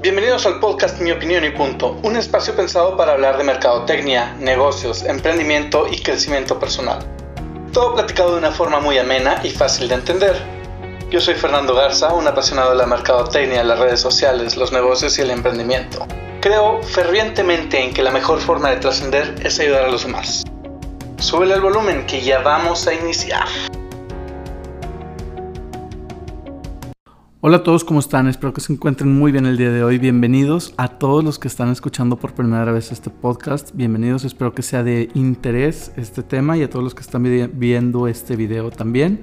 Bienvenidos 0.00 0.46
al 0.46 0.60
podcast 0.60 1.00
Mi 1.00 1.10
Opinión 1.10 1.44
y 1.44 1.50
Punto, 1.50 1.98
un 2.02 2.16
espacio 2.16 2.54
pensado 2.54 2.96
para 2.96 3.12
hablar 3.12 3.36
de 3.36 3.44
mercadotecnia, 3.44 4.34
negocios, 4.38 5.02
emprendimiento 5.02 5.86
y 5.90 6.00
crecimiento 6.02 6.58
personal. 6.58 6.98
Todo 7.72 7.94
platicado 7.94 8.32
de 8.32 8.38
una 8.38 8.52
forma 8.52 8.80
muy 8.80 8.96
amena 8.96 9.40
y 9.42 9.50
fácil 9.50 9.88
de 9.88 9.96
entender. 9.96 10.36
Yo 11.10 11.20
soy 11.20 11.34
Fernando 11.34 11.74
Garza, 11.74 12.12
un 12.14 12.28
apasionado 12.28 12.70
de 12.70 12.76
la 12.76 12.86
mercadotecnia, 12.86 13.64
las 13.64 13.78
redes 13.78 14.00
sociales, 14.00 14.56
los 14.56 14.72
negocios 14.72 15.18
y 15.18 15.22
el 15.22 15.30
emprendimiento. 15.30 16.06
Creo 16.40 16.82
fervientemente 16.82 17.82
en 17.82 17.92
que 17.92 18.02
la 18.02 18.10
mejor 18.10 18.40
forma 18.40 18.70
de 18.70 18.76
trascender 18.76 19.34
es 19.42 19.58
ayudar 19.58 19.84
a 19.84 19.88
los 19.88 20.04
demás. 20.04 20.44
Súbele 21.18 21.54
el 21.54 21.60
volumen 21.60 22.06
que 22.06 22.22
ya 22.22 22.38
vamos 22.38 22.86
a 22.86 22.94
iniciar. 22.94 23.48
Hola 27.48 27.56
a 27.56 27.62
todos, 27.62 27.82
¿cómo 27.82 27.98
están? 27.98 28.28
Espero 28.28 28.52
que 28.52 28.60
se 28.60 28.74
encuentren 28.74 29.10
muy 29.10 29.32
bien 29.32 29.46
el 29.46 29.56
día 29.56 29.70
de 29.70 29.82
hoy. 29.82 29.96
Bienvenidos 29.96 30.74
a 30.76 30.98
todos 30.98 31.24
los 31.24 31.38
que 31.38 31.48
están 31.48 31.70
escuchando 31.70 32.18
por 32.18 32.34
primera 32.34 32.70
vez 32.72 32.92
este 32.92 33.08
podcast. 33.08 33.70
Bienvenidos, 33.72 34.26
espero 34.26 34.52
que 34.52 34.60
sea 34.60 34.82
de 34.82 35.08
interés 35.14 35.90
este 35.96 36.22
tema 36.22 36.58
y 36.58 36.62
a 36.62 36.68
todos 36.68 36.84
los 36.84 36.94
que 36.94 37.00
están 37.00 37.22
viendo 37.54 38.06
este 38.06 38.36
video 38.36 38.70
también. 38.70 39.22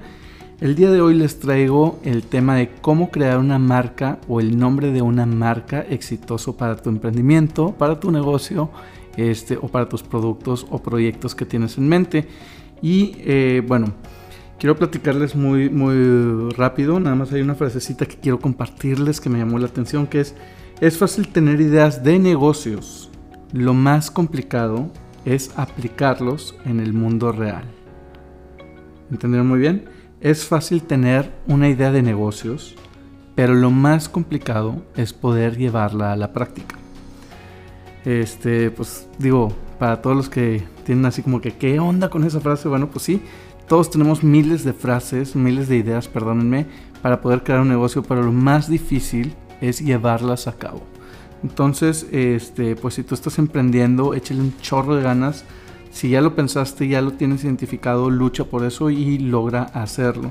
El 0.60 0.74
día 0.74 0.90
de 0.90 1.00
hoy 1.00 1.14
les 1.14 1.38
traigo 1.38 2.00
el 2.02 2.24
tema 2.24 2.56
de 2.56 2.70
cómo 2.80 3.12
crear 3.12 3.38
una 3.38 3.60
marca 3.60 4.18
o 4.26 4.40
el 4.40 4.58
nombre 4.58 4.90
de 4.90 5.02
una 5.02 5.24
marca 5.24 5.86
exitoso 5.88 6.56
para 6.56 6.74
tu 6.74 6.90
emprendimiento, 6.90 7.76
para 7.78 8.00
tu 8.00 8.10
negocio 8.10 8.70
este, 9.16 9.56
o 9.56 9.68
para 9.68 9.88
tus 9.88 10.02
productos 10.02 10.66
o 10.68 10.82
proyectos 10.82 11.36
que 11.36 11.46
tienes 11.46 11.78
en 11.78 11.88
mente. 11.88 12.26
Y 12.82 13.18
eh, 13.18 13.62
bueno, 13.64 13.92
Quiero 14.58 14.76
platicarles 14.76 15.36
muy, 15.36 15.68
muy 15.68 16.50
rápido, 16.50 16.98
nada 16.98 17.14
más 17.14 17.30
hay 17.32 17.42
una 17.42 17.54
frasecita 17.54 18.06
que 18.06 18.16
quiero 18.16 18.40
compartirles 18.40 19.20
que 19.20 19.28
me 19.28 19.38
llamó 19.38 19.58
la 19.58 19.66
atención, 19.66 20.06
que 20.06 20.20
es, 20.20 20.34
es 20.80 20.96
fácil 20.96 21.28
tener 21.28 21.60
ideas 21.60 22.02
de 22.02 22.18
negocios, 22.18 23.10
lo 23.52 23.74
más 23.74 24.10
complicado 24.10 24.90
es 25.26 25.52
aplicarlos 25.56 26.56
en 26.64 26.80
el 26.80 26.94
mundo 26.94 27.32
real. 27.32 27.64
¿Entendieron 29.10 29.46
muy 29.46 29.58
bien? 29.58 29.84
Es 30.20 30.46
fácil 30.46 30.82
tener 30.82 31.30
una 31.46 31.68
idea 31.68 31.92
de 31.92 32.02
negocios, 32.02 32.74
pero 33.34 33.54
lo 33.54 33.70
más 33.70 34.08
complicado 34.08 34.82
es 34.96 35.12
poder 35.12 35.58
llevarla 35.58 36.12
a 36.12 36.16
la 36.16 36.32
práctica. 36.32 36.76
Este, 38.04 38.70
pues 38.70 39.08
digo, 39.18 39.52
para 39.78 40.00
todos 40.00 40.16
los 40.16 40.28
que 40.28 40.64
tienen 40.84 41.04
así 41.06 41.22
como 41.22 41.40
que, 41.40 41.52
¿qué 41.52 41.78
onda 41.78 42.08
con 42.08 42.24
esa 42.24 42.40
frase? 42.40 42.68
Bueno, 42.68 42.88
pues 42.88 43.04
sí, 43.04 43.20
todos 43.68 43.90
tenemos 43.90 44.22
miles 44.22 44.64
de 44.64 44.72
frases, 44.72 45.34
miles 45.34 45.68
de 45.68 45.76
ideas, 45.76 46.06
perdónenme, 46.08 46.66
para 47.02 47.20
poder 47.20 47.42
crear 47.42 47.60
un 47.60 47.68
negocio, 47.68 48.02
pero 48.02 48.22
lo 48.22 48.32
más 48.32 48.70
difícil 48.70 49.34
es 49.60 49.80
llevarlas 49.80 50.46
a 50.46 50.52
cabo. 50.52 50.82
Entonces, 51.42 52.06
este, 52.12 52.76
pues 52.76 52.94
si 52.94 53.02
tú 53.02 53.14
estás 53.14 53.38
emprendiendo, 53.38 54.14
échale 54.14 54.40
un 54.40 54.56
chorro 54.60 54.96
de 54.96 55.02
ganas. 55.02 55.44
Si 55.90 56.08
ya 56.10 56.20
lo 56.20 56.34
pensaste, 56.34 56.88
ya 56.88 57.00
lo 57.00 57.12
tienes 57.12 57.44
identificado, 57.44 58.10
lucha 58.10 58.44
por 58.44 58.64
eso 58.64 58.90
y 58.90 59.18
logra 59.18 59.62
hacerlo. 59.62 60.30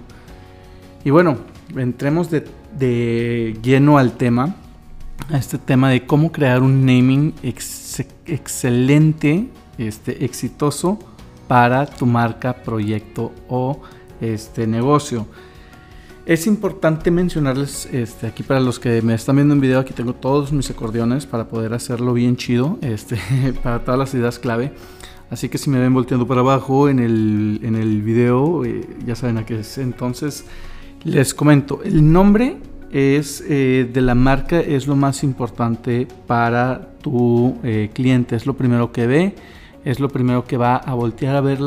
Y 1.03 1.09
bueno, 1.09 1.37
entremos 1.75 2.29
de, 2.31 3.57
lleno 3.61 3.97
al 3.97 4.13
tema, 4.13 4.55
a 5.31 5.37
este 5.37 5.57
tema 5.57 5.89
de 5.89 6.05
cómo 6.05 6.31
crear 6.31 6.61
un 6.61 6.85
naming 6.85 7.33
excelente, 8.25 9.49
este, 9.77 10.23
exitoso 10.25 10.99
para 11.47 11.85
tu 11.85 12.05
marca, 12.05 12.53
proyecto 12.53 13.31
o 13.47 13.81
este 14.21 14.67
negocio. 14.67 15.27
Es 16.25 16.47
importante 16.47 17.11
mencionarles 17.11 17.87
este, 17.91 18.25
aquí 18.25 18.41
para 18.41 18.59
los 18.59 18.79
que 18.79 19.01
me 19.03 19.13
están 19.13 19.35
viendo 19.35 19.53
en 19.53 19.61
video, 19.61 19.79
aquí 19.79 19.93
tengo 19.93 20.13
todos 20.13 20.51
mis 20.51 20.69
acordeones 20.71 21.27
para 21.27 21.47
poder 21.47 21.73
hacerlo 21.73 22.13
bien 22.13 22.35
chido, 22.35 22.79
este, 22.81 23.17
para 23.61 23.83
todas 23.83 23.99
las 23.99 24.13
ideas 24.13 24.39
clave. 24.39 24.73
Así 25.29 25.49
que 25.49 25.57
si 25.57 25.69
me 25.69 25.79
ven 25.79 25.93
volteando 25.93 26.27
para 26.27 26.41
abajo 26.41 26.89
en 26.89 26.99
el, 26.99 27.59
en 27.63 27.75
el 27.75 28.01
video, 28.01 28.63
eh, 28.65 28.87
ya 29.05 29.15
saben 29.15 29.37
a 29.37 29.45
qué 29.45 29.59
es. 29.59 29.77
Entonces, 29.77 30.45
les 31.03 31.33
comento, 31.33 31.81
el 31.83 32.11
nombre 32.11 32.57
es 32.91 33.43
eh, 33.47 33.89
de 33.91 34.01
la 34.01 34.15
marca 34.15 34.59
es 34.59 34.87
lo 34.87 34.95
más 34.95 35.23
importante 35.23 36.07
para 36.25 36.93
tu 37.01 37.57
eh, 37.63 37.89
cliente, 37.93 38.35
es 38.35 38.45
lo 38.45 38.55
primero 38.55 38.91
que 38.91 39.05
ve 39.05 39.35
es 39.85 39.99
lo 39.99 40.09
primero 40.09 40.45
que 40.45 40.57
va 40.57 40.77
a 40.77 40.95
voltear 40.95 41.35
a 41.35 41.41
ver 41.41 41.59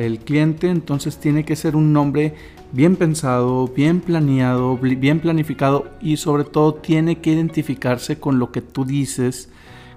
el 0.00 0.18
cliente, 0.20 0.70
entonces 0.70 1.18
tiene 1.18 1.44
que 1.44 1.56
ser 1.56 1.76
un 1.76 1.92
nombre 1.92 2.34
bien 2.72 2.96
pensado, 2.96 3.68
bien 3.68 4.00
planeado, 4.00 4.78
bien 4.78 5.20
planificado 5.20 5.88
y 6.00 6.16
sobre 6.16 6.44
todo 6.44 6.74
tiene 6.74 7.18
que 7.18 7.32
identificarse 7.32 8.18
con 8.18 8.38
lo 8.38 8.50
que 8.50 8.62
tú 8.62 8.86
dices, 8.86 9.50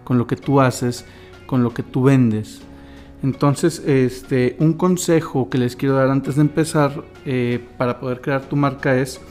con 0.04 0.18
lo 0.18 0.28
que 0.28 0.36
tú 0.36 0.60
haces, 0.60 1.06
con 1.46 1.64
lo 1.64 1.74
que 1.74 1.84
tú 1.84 2.04
vendes. 2.04 2.62
Entonces, 3.24 3.82
este, 3.86 4.58
un 4.60 4.74
consejo 4.74 5.50
que 5.50 5.58
les 5.58 5.78
quiero 5.78 5.96
dar 5.96 6.10
antes 6.10 6.36
de 6.36 6.42
empezar 6.42 7.06
eh, 7.26 7.66
para 7.78 8.02
poder 8.02 8.20
crear 8.20 8.42
tu 8.42 8.58
marca 8.58 8.98
es, 8.98 9.22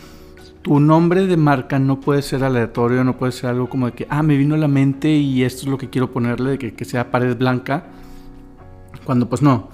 tu 0.62 0.80
nombre 0.80 1.26
de 1.26 1.36
marca 1.36 1.78
no 1.78 2.00
puede 2.00 2.22
ser 2.22 2.44
aleatorio, 2.44 3.04
no 3.04 3.18
puede 3.18 3.32
ser 3.32 3.50
algo 3.50 3.68
como 3.68 3.86
de 3.86 3.92
que, 3.92 4.06
ah, 4.08 4.22
me 4.22 4.38
vino 4.38 4.54
a 4.54 4.58
la 4.58 4.68
mente 4.68 5.10
y 5.10 5.42
esto 5.42 5.62
es 5.62 5.66
lo 5.66 5.76
que 5.76 5.90
quiero 5.90 6.10
ponerle, 6.10 6.52
de 6.52 6.58
que, 6.58 6.72
que 6.72 6.86
sea 6.86 7.10
pared 7.10 7.36
blanca 7.36 7.84
cuando 9.04 9.28
pues 9.28 9.42
no. 9.42 9.68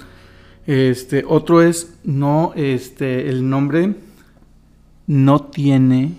Este, 0.66 1.24
otro 1.26 1.62
es, 1.62 1.94
no, 2.04 2.52
este, 2.54 3.28
el 3.28 3.48
nombre 3.48 3.94
no 5.06 5.40
tiene, 5.40 6.12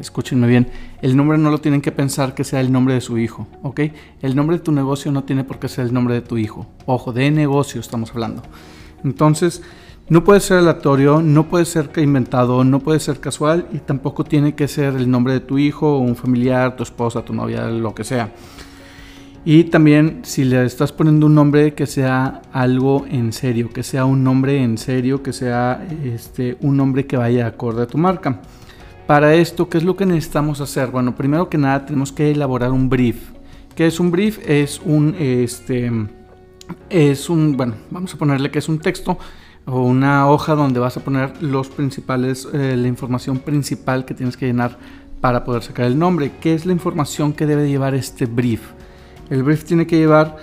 escúchenme 0.00 0.46
bien, 0.46 0.68
el 1.02 1.14
nombre 1.16 1.36
no 1.36 1.50
lo 1.50 1.58
tienen 1.58 1.82
que 1.82 1.92
pensar 1.92 2.34
que 2.34 2.44
sea 2.44 2.60
el 2.60 2.72
nombre 2.72 2.94
de 2.94 3.02
su 3.02 3.18
hijo, 3.18 3.46
¿ok? 3.62 3.80
El 4.22 4.34
nombre 4.34 4.56
de 4.56 4.62
tu 4.62 4.72
negocio 4.72 5.12
no 5.12 5.24
tiene 5.24 5.44
por 5.44 5.58
qué 5.58 5.68
ser 5.68 5.84
el 5.84 5.92
nombre 5.92 6.14
de 6.14 6.22
tu 6.22 6.38
hijo. 6.38 6.66
Ojo, 6.86 7.12
de 7.12 7.30
negocio 7.30 7.80
estamos 7.80 8.10
hablando. 8.12 8.42
Entonces, 9.04 9.62
no 10.08 10.22
puede 10.22 10.40
ser 10.40 10.58
aleatorio, 10.58 11.22
no 11.22 11.48
puede 11.48 11.64
ser 11.64 11.90
inventado, 11.96 12.62
no 12.64 12.80
puede 12.80 13.00
ser 13.00 13.20
casual 13.20 13.68
y 13.72 13.78
tampoco 13.78 14.24
tiene 14.24 14.54
que 14.54 14.68
ser 14.68 14.96
el 14.96 15.10
nombre 15.10 15.34
de 15.34 15.40
tu 15.40 15.58
hijo, 15.58 15.96
o 15.96 15.98
un 15.98 16.16
familiar, 16.16 16.76
tu 16.76 16.82
esposa, 16.82 17.22
tu 17.22 17.34
novia, 17.34 17.66
lo 17.66 17.94
que 17.94 18.04
sea. 18.04 18.32
Y 19.46 19.64
también 19.64 20.20
si 20.22 20.44
le 20.44 20.64
estás 20.64 20.90
poniendo 20.90 21.26
un 21.26 21.34
nombre 21.34 21.74
que 21.74 21.86
sea 21.86 22.40
algo 22.50 23.04
en 23.10 23.32
serio, 23.32 23.68
que 23.70 23.82
sea 23.82 24.06
un 24.06 24.24
nombre 24.24 24.62
en 24.62 24.78
serio, 24.78 25.22
que 25.22 25.34
sea 25.34 25.86
este, 26.02 26.56
un 26.62 26.78
nombre 26.78 27.06
que 27.06 27.18
vaya 27.18 27.46
acorde 27.46 27.82
a 27.82 27.86
tu 27.86 27.98
marca. 27.98 28.40
Para 29.06 29.34
esto, 29.34 29.68
¿qué 29.68 29.76
es 29.76 29.84
lo 29.84 29.96
que 29.96 30.06
necesitamos 30.06 30.62
hacer? 30.62 30.90
Bueno, 30.90 31.14
primero 31.14 31.50
que 31.50 31.58
nada 31.58 31.84
tenemos 31.84 32.10
que 32.10 32.30
elaborar 32.30 32.70
un 32.70 32.88
brief. 32.88 33.32
¿Qué 33.76 33.86
es 33.86 34.00
un 34.00 34.10
brief? 34.10 34.38
Es 34.48 34.80
un, 34.82 35.14
este, 35.18 35.92
es 36.88 37.28
un, 37.28 37.54
bueno, 37.54 37.74
vamos 37.90 38.14
a 38.14 38.16
ponerle 38.16 38.50
que 38.50 38.60
es 38.60 38.68
un 38.70 38.78
texto 38.78 39.18
o 39.66 39.82
una 39.82 40.26
hoja 40.30 40.54
donde 40.54 40.80
vas 40.80 40.96
a 40.96 41.00
poner 41.00 41.42
los 41.42 41.68
principales, 41.68 42.48
eh, 42.54 42.76
la 42.78 42.88
información 42.88 43.40
principal 43.40 44.06
que 44.06 44.14
tienes 44.14 44.38
que 44.38 44.46
llenar 44.46 44.78
para 45.20 45.44
poder 45.44 45.62
sacar 45.62 45.84
el 45.84 45.98
nombre. 45.98 46.32
¿Qué 46.40 46.54
es 46.54 46.64
la 46.64 46.72
información 46.72 47.34
que 47.34 47.44
debe 47.44 47.68
llevar 47.68 47.94
este 47.94 48.24
brief? 48.24 48.72
El 49.34 49.42
brief 49.42 49.64
tiene 49.64 49.84
que 49.84 49.96
llevar 49.96 50.36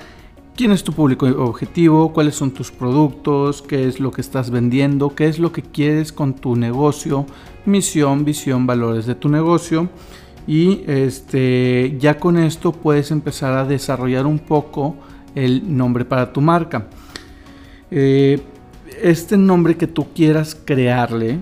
quién 0.54 0.74
es 0.74 0.84
tu 0.84 0.92
público 0.92 1.26
objetivo, 1.26 2.12
cuáles 2.12 2.36
son 2.36 2.52
tus 2.52 2.72
productos, 2.72 3.62
qué 3.62 3.88
es 3.88 4.02
lo 4.02 4.12
que 4.12 4.20
estás 4.20 4.52
vendiendo, 4.52 5.16
qué 5.16 5.28
es 5.30 5.40
lo 5.40 5.54
que 5.54 5.62
quieres 5.62 6.12
con 6.12 6.34
tu 6.34 6.58
negocio, 6.58 7.26
misión, 7.66 8.26
visión, 8.26 8.68
valores 8.68 9.06
de 9.06 9.16
tu 9.16 9.30
negocio. 9.30 9.88
Y 10.46 10.84
este, 10.88 11.96
ya 12.00 12.20
con 12.20 12.36
esto 12.36 12.74
puedes 12.74 13.12
empezar 13.12 13.54
a 13.54 13.64
desarrollar 13.64 14.26
un 14.26 14.40
poco 14.40 14.98
el 15.36 15.78
nombre 15.78 16.04
para 16.04 16.34
tu 16.34 16.42
marca. 16.42 16.88
Eh, 17.92 18.42
este 19.02 19.38
nombre 19.38 19.78
que 19.78 19.88
tú 19.88 20.08
quieras 20.14 20.54
crearle 20.66 21.40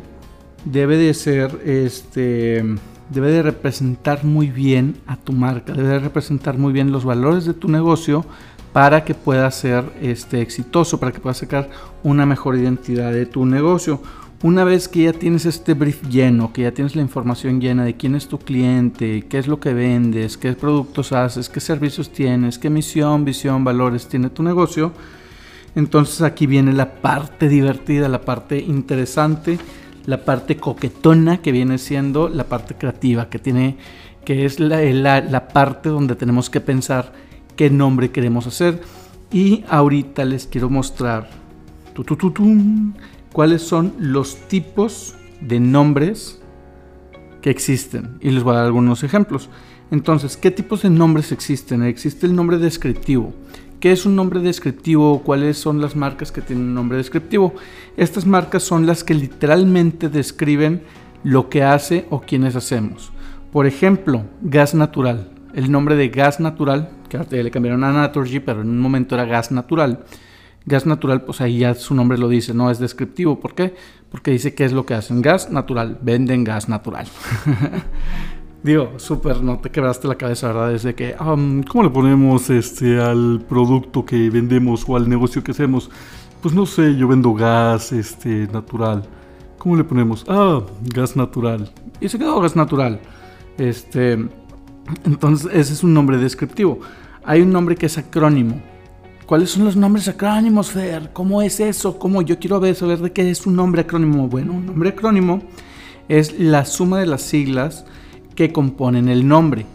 debe 0.66 0.98
de 0.98 1.16
ser 1.16 1.60
este 1.66 2.64
debe 3.10 3.32
de 3.32 3.42
representar 3.42 4.24
muy 4.24 4.48
bien 4.48 4.98
a 5.08 5.18
tu 5.18 5.34
marca, 5.34 5.74
debe 5.74 5.90
de 5.90 6.00
representar 6.00 6.58
muy 6.58 6.74
bien 6.74 6.92
los 6.92 7.06
valores 7.06 7.46
de 7.46 7.54
tu 7.54 7.68
negocio 7.68 8.26
para 8.74 9.04
que 9.04 9.16
pueda 9.16 9.50
ser 9.52 9.84
este, 10.02 10.42
exitoso, 10.42 11.00
para 11.00 11.12
que 11.12 11.20
pueda 11.20 11.34
sacar 11.34 11.70
una 12.04 12.26
mejor 12.26 12.56
identidad 12.56 13.12
de 13.12 13.26
tu 13.26 13.46
negocio. 13.46 14.02
Una 14.42 14.64
vez 14.64 14.88
que 14.88 15.04
ya 15.04 15.14
tienes 15.14 15.46
este 15.46 15.74
brief 15.74 16.08
lleno, 16.08 16.54
que 16.54 16.62
ya 16.62 16.72
tienes 16.72 16.96
la 16.96 17.02
información 17.02 17.60
llena 17.60 17.84
de 17.84 17.98
quién 17.98 18.16
es 18.16 18.28
tu 18.28 18.38
cliente, 18.38 19.26
qué 19.28 19.38
es 19.38 19.48
lo 19.48 19.60
que 19.60 19.74
vendes, 19.74 20.38
qué 20.38 20.54
productos 20.54 21.12
haces, 21.12 21.50
qué 21.50 21.60
servicios 21.60 22.14
tienes, 22.14 22.58
qué 22.58 22.70
misión, 22.70 23.26
visión, 23.26 23.66
valores 23.66 24.08
tiene 24.08 24.30
tu 24.30 24.42
negocio, 24.44 24.94
entonces 25.76 26.22
aquí 26.22 26.48
viene 26.48 26.72
la 26.72 27.02
parte 27.02 27.50
divertida, 27.50 28.08
la 28.08 28.22
parte 28.22 28.60
interesante 28.60 29.60
la 30.10 30.26
parte 30.26 30.58
coquetona 30.58 31.40
que 31.40 31.52
viene 31.52 31.78
siendo 31.78 32.30
la 32.30 32.46
parte 32.46 32.74
creativa, 32.74 33.30
que 33.30 33.38
tiene, 33.38 33.78
que 34.26 34.44
es 34.44 34.60
la, 34.60 35.48
parte 35.54 35.90
donde 35.90 36.16
tenemos 36.16 36.50
que 36.50 36.62
pensar 36.62 37.14
qué 37.56 37.70
nombre 37.70 38.10
queremos 38.10 38.48
hacer. 38.48 38.82
Y 39.32 39.64
ahorita 39.70 40.26
les 40.26 40.48
quiero 40.48 40.68
mostrar 40.68 41.30
cuáles 43.32 43.62
son 43.62 43.94
los 44.00 44.36
tipos 44.48 45.16
de 45.42 45.60
nombres 45.60 46.42
que 47.44 47.52
existen 47.52 48.18
y 48.20 48.32
les 48.32 48.42
voy 48.42 48.54
a 48.54 48.58
dar 48.58 48.66
algunos 48.66 49.04
ejemplos. 49.04 49.52
Entonces, 49.92 50.38
¿qué 50.38 50.50
tipos 50.50 50.82
de 50.82 50.90
nombres 50.90 51.32
existen? 51.32 51.84
Existe 51.84 52.26
el 52.26 52.36
nombre 52.36 52.58
descriptivo. 52.58 53.32
¿Qué 53.80 53.94
es 53.94 54.06
un 54.06 54.14
nombre 54.14 54.42
descriptivo? 54.42 55.24
¿Cuáles 55.24 55.58
son 55.58 55.80
las 55.80 55.96
marcas 55.96 56.34
que 56.34 56.42
tienen 56.42 56.66
un 56.66 56.74
nombre 56.74 56.98
descriptivo? 56.98 57.54
Estas 57.96 58.26
marcas 58.26 58.62
son 58.64 58.86
las 58.86 59.06
que 59.06 59.14
literalmente 59.14 60.10
describen 60.10 60.84
lo 61.24 61.48
que 61.48 61.64
hace 61.64 62.06
o 62.10 62.20
quienes 62.20 62.58
hacemos. 62.58 63.14
Por 63.54 63.68
ejemplo, 63.68 64.26
gas 64.42 64.76
natural. 64.76 65.30
El 65.54 65.72
nombre 65.72 65.96
de 65.96 66.10
gas 66.10 66.42
natural, 66.42 66.90
que 67.08 67.42
le 67.42 67.52
cambiaron 67.52 67.86
a 67.86 67.94
Naturgy, 67.94 68.42
pero 68.42 68.62
en 68.62 68.70
un 68.70 68.80
momento 68.80 69.16
era 69.16 69.24
gas 69.24 69.50
natural. 69.50 70.04
Gas 70.66 70.86
natural, 70.86 71.22
pues 71.22 71.40
ahí 71.40 71.60
ya 71.60 71.74
su 71.74 71.96
nombre 71.96 72.18
lo 72.18 72.28
dice, 72.28 72.54
no 72.54 72.70
es 72.70 72.80
descriptivo. 72.80 73.40
¿Por 73.40 73.56
qué? 73.56 73.76
Porque 74.12 74.32
dice 74.32 74.54
qué 74.54 74.66
es 74.66 74.74
lo 74.74 74.86
que 74.86 74.94
hacen. 74.94 75.22
Gas 75.22 75.52
natural, 75.52 75.98
venden 76.02 76.44
gas 76.44 76.68
natural. 76.68 77.08
Digo, 78.62 78.94
súper, 78.98 79.42
no 79.42 79.58
te 79.60 79.70
quebraste 79.70 80.08
la 80.08 80.16
cabeza, 80.16 80.48
¿verdad? 80.48 80.72
Desde 80.72 80.94
que, 80.94 81.16
¿cómo 81.16 81.84
le 81.84 81.90
ponemos 81.90 82.50
este 82.50 83.00
al 83.00 83.42
producto 83.48 84.06
que 84.06 84.30
vendemos 84.30 84.84
o 84.86 84.98
al 84.98 85.08
negocio 85.08 85.42
que 85.42 85.52
hacemos? 85.52 85.90
Pues 86.42 86.54
no 86.54 86.66
sé, 86.66 86.96
yo 86.98 87.08
vendo 87.08 87.34
gas 87.34 87.94
este, 87.94 88.48
natural. 88.48 89.08
¿Cómo 89.58 89.78
le 89.78 89.86
ponemos? 89.86 90.26
Ah, 90.28 90.62
gas 90.94 91.16
natural. 91.16 91.72
Y 92.02 92.10
se 92.10 92.20
quedó 92.20 92.42
gas 92.42 92.58
natural. 92.58 93.00
Este, 93.58 94.14
entonces, 95.06 95.50
ese 95.54 95.74
es 95.74 95.84
un 95.84 95.94
nombre 95.94 96.18
descriptivo. 96.18 96.80
Hay 97.24 97.42
un 97.42 97.52
nombre 97.52 97.78
que 97.78 97.86
es 97.86 97.98
acrónimo. 97.98 98.62
¿Cuáles 99.26 99.52
son 99.52 99.64
los 99.64 99.78
nombres 99.78 100.08
acrónimos, 100.10 100.72
Fer? 100.72 101.12
¿Cómo 101.14 101.42
es 101.42 101.62
eso? 101.62 101.98
¿Cómo? 101.98 102.22
Yo 102.24 102.40
quiero 102.40 102.62
saber 102.74 103.00
de 103.00 103.12
qué 103.14 103.30
es 103.30 103.46
un 103.46 103.56
nombre 103.56 103.82
acrónimo. 103.82 104.28
Bueno, 104.28 104.52
un 104.52 104.66
nombre 104.66 104.90
acrónimo 104.90 105.42
es 106.10 106.38
la 106.38 106.66
suma 106.66 107.00
de 107.00 107.06
las 107.06 107.22
siglas 107.22 107.86
que 108.40 108.54
componen 108.54 109.10
el 109.10 109.28
nombre. 109.28 109.66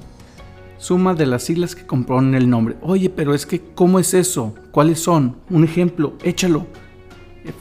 Suma 0.79 1.13
de 1.13 1.27
las 1.27 1.43
siglas 1.43 1.75
que 1.75 1.85
componen 1.87 2.35
el 2.35 2.49
nombre. 2.49 2.77
Oye, 2.81 3.11
pero 3.11 3.35
es 3.35 3.45
que, 3.45 3.61
¿cómo 3.61 3.99
es 3.99 4.15
eso? 4.15 4.55
¿Cuáles 4.71 5.01
son? 5.01 5.37
Un 5.51 5.65
ejemplo, 5.65 6.15
échalo. 6.23 6.67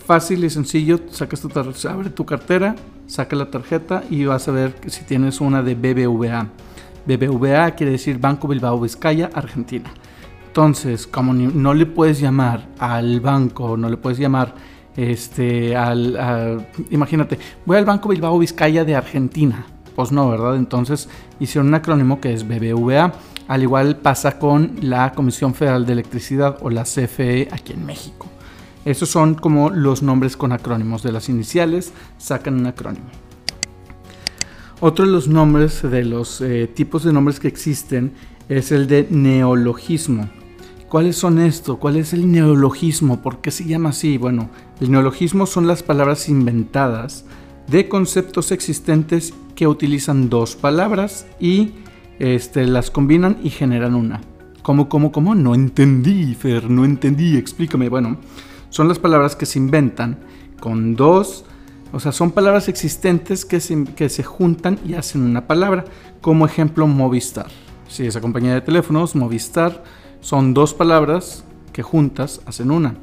Fácil 0.05 0.45
y 0.45 0.49
sencillo, 0.49 1.01
sacas 1.09 1.41
tu 1.41 1.49
abre 1.89 2.09
tu 2.09 2.25
cartera, 2.25 2.77
saca 3.05 3.35
la 3.35 3.51
tarjeta 3.51 4.05
y 4.09 4.23
vas 4.23 4.47
a 4.47 4.53
ver 4.53 4.75
si 4.87 5.03
tienes 5.03 5.41
una 5.41 5.61
de 5.61 5.75
BBVA. 5.75 6.47
BBVA 7.05 7.71
quiere 7.71 7.91
decir 7.91 8.17
Banco 8.17 8.47
Bilbao 8.47 8.79
Vizcaya, 8.79 9.29
Argentina. 9.33 9.91
Entonces, 10.47 11.05
como 11.05 11.33
no 11.33 11.73
le 11.73 11.85
puedes 11.85 12.21
llamar 12.21 12.69
al 12.79 13.19
banco, 13.19 13.75
no 13.75 13.89
le 13.89 13.97
puedes 13.97 14.19
llamar 14.19 14.55
este 14.95 15.75
al, 15.75 16.65
imagínate, 16.91 17.37
voy 17.65 17.75
al 17.75 17.83
Banco 17.83 18.07
Bilbao 18.07 18.39
Vizcaya 18.39 18.85
de 18.85 18.95
Argentina. 18.95 19.65
Pues 19.95 20.11
no, 20.11 20.29
¿verdad? 20.29 20.55
Entonces 20.55 21.09
hicieron 21.39 21.67
un 21.67 21.75
acrónimo 21.75 22.19
que 22.19 22.33
es 22.33 22.47
BBVA. 22.47 23.13
Al 23.47 23.61
igual 23.61 23.97
pasa 23.97 24.39
con 24.39 24.77
la 24.81 25.11
Comisión 25.13 25.53
Federal 25.53 25.85
de 25.85 25.93
Electricidad 25.93 26.57
o 26.61 26.69
la 26.69 26.83
CFE 26.83 27.49
aquí 27.51 27.73
en 27.73 27.85
México. 27.85 28.27
Esos 28.85 29.09
son 29.09 29.35
como 29.35 29.69
los 29.69 30.01
nombres 30.01 30.35
con 30.35 30.51
acrónimos. 30.51 31.03
De 31.03 31.11
las 31.11 31.29
iniciales 31.29 31.93
sacan 32.17 32.55
un 32.55 32.67
acrónimo. 32.67 33.05
Otro 34.79 35.05
de 35.05 35.11
los 35.11 35.27
nombres, 35.27 35.81
de 35.81 36.03
los 36.03 36.41
eh, 36.41 36.67
tipos 36.67 37.03
de 37.03 37.13
nombres 37.13 37.39
que 37.39 37.47
existen, 37.47 38.13
es 38.49 38.71
el 38.71 38.87
de 38.87 39.07
neologismo. 39.09 40.29
¿Cuáles 40.89 41.15
son 41.15 41.39
estos? 41.39 41.77
¿Cuál 41.77 41.95
es 41.95 42.13
el 42.13 42.31
neologismo? 42.31 43.21
¿Por 43.21 43.39
qué 43.39 43.49
se 43.51 43.65
llama 43.65 43.89
así? 43.89 44.17
Bueno, 44.17 44.49
el 44.79 44.91
neologismo 44.91 45.45
son 45.45 45.65
las 45.65 45.81
palabras 45.81 46.27
inventadas 46.29 47.25
de 47.67 47.87
conceptos 47.87 48.51
existentes 48.51 49.33
utilizan 49.67 50.29
dos 50.29 50.55
palabras 50.55 51.25
y 51.39 51.71
este, 52.19 52.65
las 52.67 52.91
combinan 52.91 53.37
y 53.43 53.49
generan 53.49 53.95
una. 53.95 54.21
¿Cómo, 54.61 54.87
cómo, 54.87 55.11
cómo? 55.11 55.35
No 55.35 55.55
entendí, 55.55 56.33
Fer, 56.35 56.69
no 56.69 56.85
entendí, 56.85 57.37
explícame. 57.37 57.89
Bueno, 57.89 58.17
son 58.69 58.87
las 58.87 58.99
palabras 58.99 59.35
que 59.35 59.45
se 59.45 59.59
inventan 59.59 60.19
con 60.59 60.95
dos, 60.95 61.45
o 61.91 61.99
sea, 61.99 62.11
son 62.11 62.31
palabras 62.31 62.69
existentes 62.69 63.45
que 63.45 63.59
se, 63.59 63.83
que 63.83 64.09
se 64.09 64.23
juntan 64.23 64.79
y 64.85 64.93
hacen 64.93 65.21
una 65.21 65.47
palabra. 65.47 65.85
Como 66.21 66.45
ejemplo, 66.45 66.87
Movistar. 66.87 67.47
Si 67.87 68.05
esa 68.07 68.21
compañía 68.21 68.53
de 68.53 68.61
teléfonos, 68.61 69.15
Movistar, 69.15 69.83
son 70.21 70.53
dos 70.53 70.73
palabras 70.73 71.43
que 71.73 71.83
juntas 71.83 72.41
hacen 72.45 72.71
una 72.71 72.95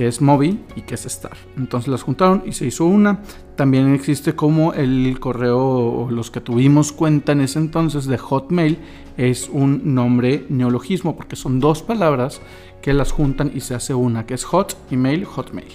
que 0.00 0.08
es 0.08 0.22
Mobi 0.22 0.58
y 0.76 0.80
que 0.80 0.94
es 0.94 1.04
Star. 1.04 1.36
Entonces 1.58 1.88
las 1.88 2.02
juntaron 2.02 2.42
y 2.46 2.52
se 2.52 2.64
hizo 2.64 2.86
una. 2.86 3.20
También 3.54 3.92
existe 3.92 4.34
como 4.34 4.72
el 4.72 5.20
correo, 5.20 6.08
los 6.10 6.30
que 6.30 6.40
tuvimos 6.40 6.90
cuenta 6.90 7.32
en 7.32 7.42
ese 7.42 7.58
entonces 7.58 8.06
de 8.06 8.16
Hotmail, 8.16 8.78
es 9.18 9.50
un 9.52 9.94
nombre 9.94 10.46
neologismo 10.48 11.16
porque 11.16 11.36
son 11.36 11.60
dos 11.60 11.82
palabras 11.82 12.40
que 12.80 12.94
las 12.94 13.12
juntan 13.12 13.52
y 13.54 13.60
se 13.60 13.74
hace 13.74 13.92
una, 13.92 14.24
que 14.24 14.32
es 14.32 14.44
Hot, 14.44 14.74
Email, 14.90 15.26
Hotmail. 15.26 15.68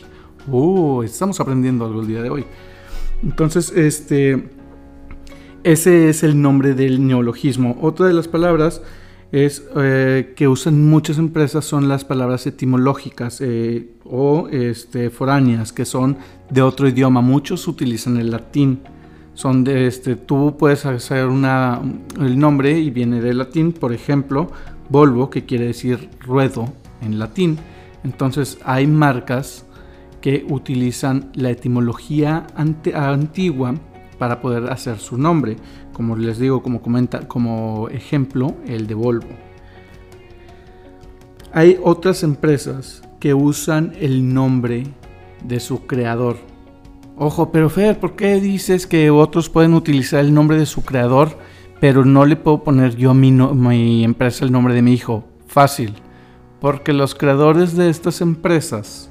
Uh, 0.48 1.04
estamos 1.04 1.40
aprendiendo 1.40 1.86
algo 1.86 2.02
el 2.02 2.08
día 2.08 2.24
de 2.24 2.32
hoy. 2.32 2.46
Entonces, 3.22 3.72
este, 3.76 4.50
ese 5.64 6.10
es 6.10 6.24
el 6.24 6.42
nombre 6.42 6.74
del 6.74 7.06
neologismo. 7.06 7.78
Otra 7.80 8.08
de 8.08 8.14
las 8.14 8.28
palabras 8.28 8.82
es 9.32 9.64
eh, 9.76 10.34
que 10.36 10.48
usan 10.48 10.88
muchas 10.88 11.18
empresas 11.18 11.66
son 11.66 11.88
las 11.88 12.06
palabras 12.06 12.46
etimológicas 12.48 13.42
eh, 13.42 13.90
o 14.04 14.48
este, 14.50 15.10
foráneas 15.10 15.74
que 15.74 15.86
son 15.86 16.18
de 16.50 16.62
otro 16.62 16.88
idioma. 16.88 17.22
Muchos 17.22 17.68
utilizan 17.68 18.18
el 18.18 18.32
latín. 18.32 18.82
Son 19.34 19.64
de 19.66 19.88
este, 19.88 20.16
tú 20.16 20.56
puedes 20.58 20.86
hacer 20.86 21.28
una, 21.28 21.82
el 22.20 22.40
nombre 22.40 22.80
y 22.80 22.90
viene 22.90 23.20
del 23.20 23.40
latín, 23.40 23.74
por 23.74 23.92
ejemplo, 23.92 24.50
Volvo, 24.88 25.30
que 25.30 25.46
quiere 25.46 25.66
decir 25.66 26.10
ruedo 26.22 26.72
en 27.02 27.20
latín. 27.20 27.58
Entonces 28.04 28.60
hay 28.64 28.88
marcas 28.88 29.66
que 30.22 30.46
utilizan 30.50 31.32
la 31.34 31.50
etimología 31.50 32.48
antigua 32.56 33.76
para 34.18 34.42
poder 34.42 34.72
hacer 34.72 35.00
su 35.00 35.18
nombre. 35.18 35.58
Como 35.94 36.16
les 36.16 36.40
digo, 36.40 36.62
como, 36.62 36.82
comenta, 36.82 37.28
como 37.28 37.90
ejemplo, 37.90 38.56
el 38.68 38.88
de 38.88 38.94
Volvo. 38.94 39.28
Hay 41.54 41.80
otras 41.82 42.24
empresas 42.24 43.02
que 43.20 43.34
usan 43.34 43.94
el 44.00 44.34
nombre 44.34 44.86
de 45.44 45.60
su 45.60 45.86
creador. 45.86 46.38
Ojo, 47.18 47.52
pero 47.52 47.70
Fer, 47.70 47.98
¿por 47.98 48.16
qué 48.16 48.42
dices 48.42 48.88
que 48.88 49.10
otros 49.10 49.50
pueden 49.50 49.74
utilizar 49.74 50.20
el 50.20 50.34
nombre 50.34 50.58
de 50.58 50.66
su 50.66 50.84
creador, 50.84 51.38
pero 51.80 52.04
no 52.04 52.26
le 52.26 52.36
puedo 52.36 52.64
poner 52.64 52.98
yo 52.98 53.12
a 53.12 53.14
mi, 53.14 53.32
mi 53.32 54.04
empresa 54.04 54.44
el 54.44 54.52
nombre 54.52 54.74
de 54.74 54.82
mi 54.82 54.94
hijo? 54.94 55.24
Fácil, 55.48 55.94
porque 56.60 56.92
los 56.92 57.16
creadores 57.16 57.78
de 57.78 57.90
estas 57.90 58.20
empresas 58.20 59.10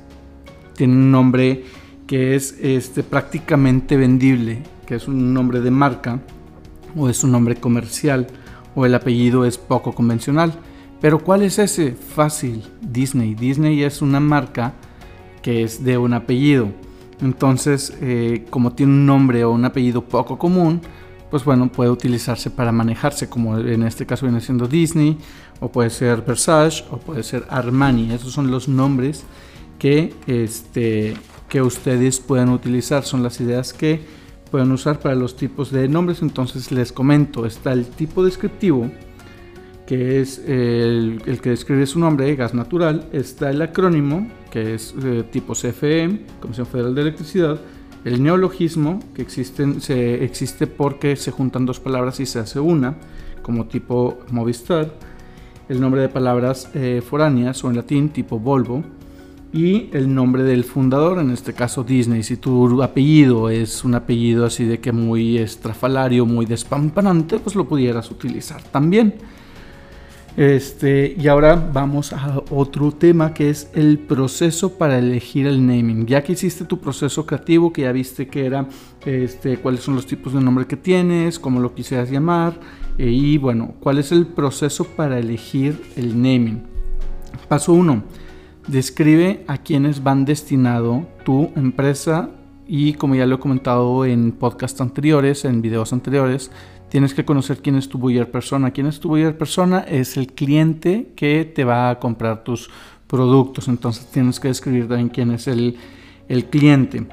tienen 0.74 0.98
un 0.98 1.12
nombre 1.12 1.64
que 2.06 2.34
es 2.34 2.58
este, 2.60 3.02
prácticamente 3.02 3.96
vendible, 3.96 4.62
que 4.86 4.96
es 4.96 5.08
un 5.08 5.34
nombre 5.34 5.60
de 5.60 5.70
marca 5.70 6.20
o 6.96 7.08
es 7.08 7.24
un 7.24 7.32
nombre 7.32 7.56
comercial 7.56 8.26
o 8.74 8.86
el 8.86 8.94
apellido 8.94 9.44
es 9.44 9.58
poco 9.58 9.92
convencional. 9.92 10.52
Pero 11.00 11.18
¿cuál 11.18 11.42
es 11.42 11.58
ese? 11.58 11.92
Fácil, 11.92 12.64
Disney. 12.80 13.34
Disney 13.34 13.82
es 13.82 14.00
una 14.00 14.20
marca 14.20 14.72
que 15.42 15.62
es 15.62 15.84
de 15.84 15.98
un 15.98 16.14
apellido. 16.14 16.68
Entonces, 17.20 17.96
eh, 18.00 18.46
como 18.50 18.72
tiene 18.72 18.92
un 18.92 19.06
nombre 19.06 19.44
o 19.44 19.52
un 19.52 19.64
apellido 19.64 20.02
poco 20.04 20.38
común, 20.38 20.80
pues 21.30 21.44
bueno, 21.44 21.70
puede 21.70 21.90
utilizarse 21.90 22.50
para 22.50 22.72
manejarse, 22.72 23.28
como 23.28 23.58
en 23.58 23.82
este 23.82 24.06
caso 24.06 24.24
viene 24.26 24.40
siendo 24.40 24.68
Disney, 24.68 25.18
o 25.60 25.70
puede 25.70 25.90
ser 25.90 26.22
Versace, 26.22 26.84
o 26.90 26.98
puede 26.98 27.22
ser 27.22 27.44
Armani. 27.50 28.12
Esos 28.12 28.32
son 28.32 28.50
los 28.50 28.68
nombres 28.68 29.24
que, 29.78 30.14
este, 30.26 31.14
que 31.48 31.60
ustedes 31.60 32.20
pueden 32.20 32.50
utilizar. 32.50 33.04
Son 33.04 33.22
las 33.22 33.40
ideas 33.40 33.72
que 33.72 34.00
pueden 34.54 34.70
usar 34.70 35.00
para 35.00 35.16
los 35.16 35.34
tipos 35.34 35.72
de 35.72 35.88
nombres. 35.88 36.22
Entonces 36.22 36.70
les 36.70 36.92
comento, 36.92 37.44
está 37.44 37.72
el 37.72 37.86
tipo 37.86 38.24
descriptivo, 38.24 38.88
que 39.84 40.20
es 40.20 40.38
el, 40.46 41.40
que 41.42 41.50
describe 41.50 41.84
su 41.86 41.98
nombre, 41.98 42.32
gas 42.36 42.54
natural. 42.54 43.08
Está 43.10 43.50
el 43.50 43.60
acrónimo, 43.60 44.30
que 44.52 44.76
es 44.76 44.94
eh, 45.02 45.24
tipo 45.32 45.54
CFE, 45.54 46.20
Comisión 46.38 46.68
Federal 46.68 46.94
de 46.94 47.00
Electricidad. 47.00 47.58
El 48.04 48.22
neologismo, 48.22 49.00
que 49.12 49.22
existen, 49.22 49.80
se, 49.80 50.22
existe 50.22 50.68
porque 50.68 51.16
se 51.16 51.32
juntan 51.32 51.66
dos 51.66 51.80
palabras 51.80 52.20
y 52.20 52.26
se 52.26 52.38
hace 52.38 52.60
una, 52.60 52.94
como 53.42 53.66
tipo 53.66 54.20
Movistar. 54.30 54.94
El 55.68 55.80
nombre 55.80 56.00
de 56.00 56.08
palabras 56.08 56.70
eh, 56.74 57.02
foráneas 57.04 57.64
o 57.64 57.70
en 57.70 57.74
latín 57.74 58.10
tipo 58.10 58.38
Volvo 58.38 58.84
y 59.54 59.88
el 59.92 60.12
nombre 60.12 60.42
del 60.42 60.64
fundador, 60.64 61.20
en 61.20 61.30
este 61.30 61.52
caso 61.52 61.84
Disney. 61.84 62.24
Si 62.24 62.36
tu 62.36 62.82
apellido 62.82 63.48
es 63.48 63.84
un 63.84 63.94
apellido 63.94 64.44
así 64.44 64.64
de 64.64 64.80
que 64.80 64.90
muy 64.90 65.38
estrafalario, 65.38 66.26
muy 66.26 66.44
despampanante, 66.44 67.38
pues 67.38 67.54
lo 67.54 67.68
pudieras 67.68 68.10
utilizar 68.10 68.60
también. 68.64 69.14
Este, 70.36 71.14
y 71.16 71.28
ahora 71.28 71.54
vamos 71.54 72.12
a 72.12 72.42
otro 72.50 72.90
tema 72.90 73.32
que 73.32 73.50
es 73.50 73.70
el 73.74 74.00
proceso 74.00 74.76
para 74.76 74.98
elegir 74.98 75.46
el 75.46 75.64
naming. 75.64 76.06
Ya 76.06 76.24
que 76.24 76.32
hiciste 76.32 76.64
tu 76.64 76.80
proceso 76.80 77.24
creativo, 77.24 77.72
que 77.72 77.82
ya 77.82 77.92
viste 77.92 78.26
que 78.26 78.46
era 78.46 78.66
este, 79.06 79.58
cuáles 79.58 79.82
son 79.82 79.94
los 79.94 80.06
tipos 80.08 80.34
de 80.34 80.40
nombre 80.40 80.66
que 80.66 80.76
tienes, 80.76 81.38
cómo 81.38 81.60
lo 81.60 81.76
quisieras 81.76 82.10
llamar, 82.10 82.58
eh, 82.98 83.08
y 83.08 83.38
bueno, 83.38 83.76
cuál 83.78 83.98
es 83.98 84.10
el 84.10 84.26
proceso 84.26 84.82
para 84.82 85.16
elegir 85.20 85.80
el 85.94 86.20
naming. 86.20 86.64
Paso 87.46 87.72
1. 87.72 88.23
Describe 88.66 89.44
a 89.46 89.58
quienes 89.58 90.02
van 90.02 90.24
destinado 90.24 91.06
tu 91.24 91.50
empresa 91.54 92.30
y 92.66 92.94
como 92.94 93.14
ya 93.14 93.26
lo 93.26 93.36
he 93.36 93.38
comentado 93.38 94.04
en 94.06 94.32
podcasts 94.32 94.80
anteriores, 94.80 95.44
en 95.44 95.60
videos 95.60 95.92
anteriores, 95.92 96.50
tienes 96.88 97.12
que 97.12 97.24
conocer 97.24 97.58
quién 97.58 97.76
es 97.76 97.88
tu 97.88 97.98
buyer 97.98 98.30
persona. 98.30 98.70
¿Quién 98.70 98.86
es 98.86 99.00
tu 99.00 99.08
buyer 99.08 99.36
persona? 99.36 99.80
Es 99.80 100.16
el 100.16 100.28
cliente 100.28 101.12
que 101.14 101.44
te 101.44 101.64
va 101.64 101.90
a 101.90 101.98
comprar 101.98 102.42
tus 102.44 102.70
productos. 103.06 103.68
Entonces 103.68 104.06
tienes 104.06 104.40
que 104.40 104.48
describir 104.48 104.88
también 104.88 105.08
quién 105.08 105.30
es 105.32 105.46
el, 105.46 105.76
cliente. 106.50 107.06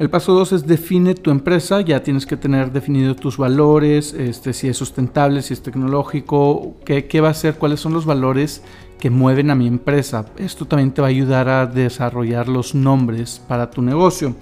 El 0.00 0.08
paso 0.08 0.32
2 0.32 0.52
es 0.52 0.66
define 0.66 1.14
tu 1.14 1.30
empresa, 1.30 1.82
ya 1.82 2.02
tienes 2.02 2.24
que 2.24 2.38
tener 2.38 2.72
definido 2.72 3.14
tus 3.14 3.36
valores, 3.36 4.14
este, 4.14 4.54
si 4.54 4.66
es 4.66 4.78
sustentable, 4.78 5.42
si 5.42 5.52
es 5.52 5.60
tecnológico, 5.62 6.76
qué, 6.86 7.04
qué 7.04 7.20
va 7.20 7.28
a 7.28 7.34
ser, 7.34 7.56
cuáles 7.56 7.80
son 7.80 7.92
los 7.92 8.06
valores 8.06 8.62
que 8.98 9.10
mueven 9.10 9.50
a 9.50 9.54
mi 9.54 9.66
empresa. 9.66 10.24
Esto 10.38 10.64
también 10.64 10.92
te 10.92 11.02
va 11.02 11.08
a 11.08 11.10
ayudar 11.10 11.50
a 11.50 11.66
desarrollar 11.66 12.48
los 12.48 12.74
nombres 12.74 13.42
para 13.46 13.70
tu 13.70 13.82
negocio. 13.82 14.34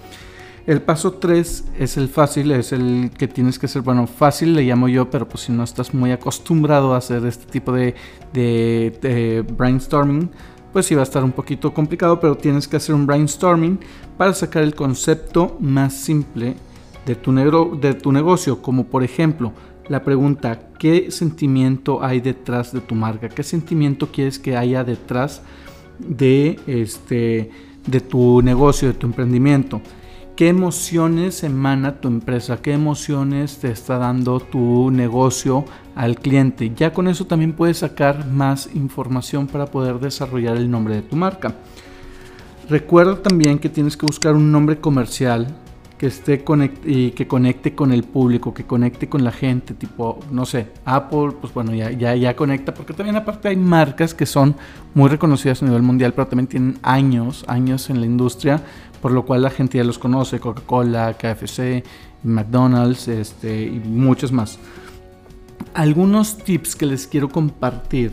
El 0.69 0.81
paso 0.81 1.15
3 1.15 1.65
es 1.77 1.97
el 1.97 2.09
fácil, 2.09 2.53
es 2.53 2.71
el 2.71 3.11
que 3.19 3.27
tienes 3.27 3.59
que 3.59 3.67
hacer, 3.67 3.83
bueno, 3.83 4.07
fácil 4.07 4.55
le 4.55 4.63
llamo 4.63 4.87
yo, 4.87 5.11
pero 5.11 5.29
pues 5.29 5.43
si 5.43 5.51
no 5.51 5.65
estás 5.65 5.93
muy 5.93 6.13
acostumbrado 6.13 6.95
a 6.95 6.99
hacer 6.99 7.27
este 7.27 7.47
tipo 7.47 7.73
de, 7.73 9.45
brainstorming, 9.57 10.31
pues 10.73 10.87
sí 10.87 10.95
va 10.95 11.03
a 11.03 11.05
estar 11.05 11.25
un 11.25 11.33
poquito 11.33 11.73
complicado, 11.73 12.21
pero 12.21 12.37
tienes 12.37 12.69
que 12.69 12.77
hacer 12.77 12.95
un 12.95 13.07
brainstorming 13.07 13.79
para 14.17 14.35
sacar 14.35 14.63
el 14.63 14.75
concepto 14.75 15.57
más 15.61 15.95
simple 15.95 16.57
de 17.07 17.15
tu, 17.15 17.33
de 17.81 17.95
tu 17.95 18.13
negocio, 18.13 18.61
como 18.61 18.85
por 18.85 19.03
ejemplo 19.03 19.53
la 19.89 20.05
pregunta, 20.05 20.69
¿qué 20.79 21.11
sentimiento 21.11 22.05
hay 22.05 22.21
detrás 22.21 22.73
de 22.73 22.81
tu 22.81 22.95
marca? 22.95 23.29
¿Qué 23.29 23.43
sentimiento 23.43 24.09
quieres 24.13 24.39
que 24.39 24.57
haya 24.57 24.85
detrás 24.85 25.41
de, 25.99 26.61
este, 26.67 27.51
de 27.87 28.01
tu 28.01 28.43
negocio, 28.43 28.89
de 28.89 28.95
tu 28.95 29.07
emprendimiento? 29.07 29.81
Qué 30.39 30.47
emociones 30.47 31.43
emana 31.43 32.01
tu 32.01 32.07
empresa, 32.07 32.63
qué 32.63 32.73
emociones 32.73 33.59
te 33.59 33.73
está 33.73 33.99
dando 33.99 34.39
tu 34.39 34.89
negocio 34.93 35.65
al 35.97 36.15
cliente. 36.15 36.73
Ya 36.77 36.93
con 36.93 37.09
eso 37.09 37.27
también 37.27 37.55
puedes 37.55 37.79
sacar 37.79 38.25
más 38.25 38.71
información 38.73 39.49
para 39.49 39.67
poder 39.67 39.99
desarrollar 39.99 40.57
el 40.57 40.71
nombre 40.71 40.95
de 40.95 41.03
tu 41.03 41.17
marca. 41.17 41.57
Recuerda 42.71 43.21
también 43.21 43.59
que 43.59 43.69
tienes 43.69 43.97
que 43.97 44.07
buscar 44.07 44.37
un 44.37 44.53
nombre 44.53 44.79
comercial 44.79 45.49
que 45.99 46.07
esté 46.07 46.45
y 46.85 47.11
que 47.11 47.27
conecte 47.27 47.75
con 47.75 47.93
el 47.93 48.05
público, 48.05 48.55
que 48.55 48.65
conecte 48.65 49.09
con 49.09 49.25
la 49.25 49.33
gente, 49.33 49.75
tipo, 49.75 50.21
no 50.31 50.47
sé, 50.47 50.69
Apple, 50.85 51.33
pues 51.41 51.53
bueno, 51.53 51.75
ya, 51.75 51.91
ya, 51.91 52.15
ya 52.15 52.37
conecta, 52.37 52.73
porque 52.73 52.95
también 52.95 53.17
aparte 53.17 53.49
hay 53.49 53.57
marcas 53.57 54.15
que 54.15 54.25
son 54.25 54.55
muy 54.95 55.09
reconocidas 55.09 55.61
a 55.63 55.67
nivel 55.67 55.83
mundial, 55.83 56.15
pero 56.15 56.29
también 56.29 56.47
tienen 56.47 56.79
años, 56.83 57.45
años 57.49 57.91
en 57.91 58.01
la 58.01 58.07
industria, 58.07 58.63
por 59.01 59.13
lo 59.13 59.25
cual 59.25 59.43
la 59.43 59.51
gente 59.51 59.79
ya 59.79 59.85
los 59.85 59.99
conoce, 59.99 60.41
Coca-Cola, 60.41 61.15
KFC, 61.15 61.85
McDonald's 62.25 63.09
este, 63.09 63.63
y 63.63 63.81
muchos 63.85 64.33
más. 64.33 64.59
Algunos 65.75 66.39
tips 66.39 66.77
que 66.77 66.87
les 66.87 67.07
quiero 67.07 67.29
compartir 67.29 68.13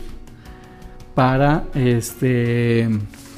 para, 1.14 1.64
este, 1.74 2.88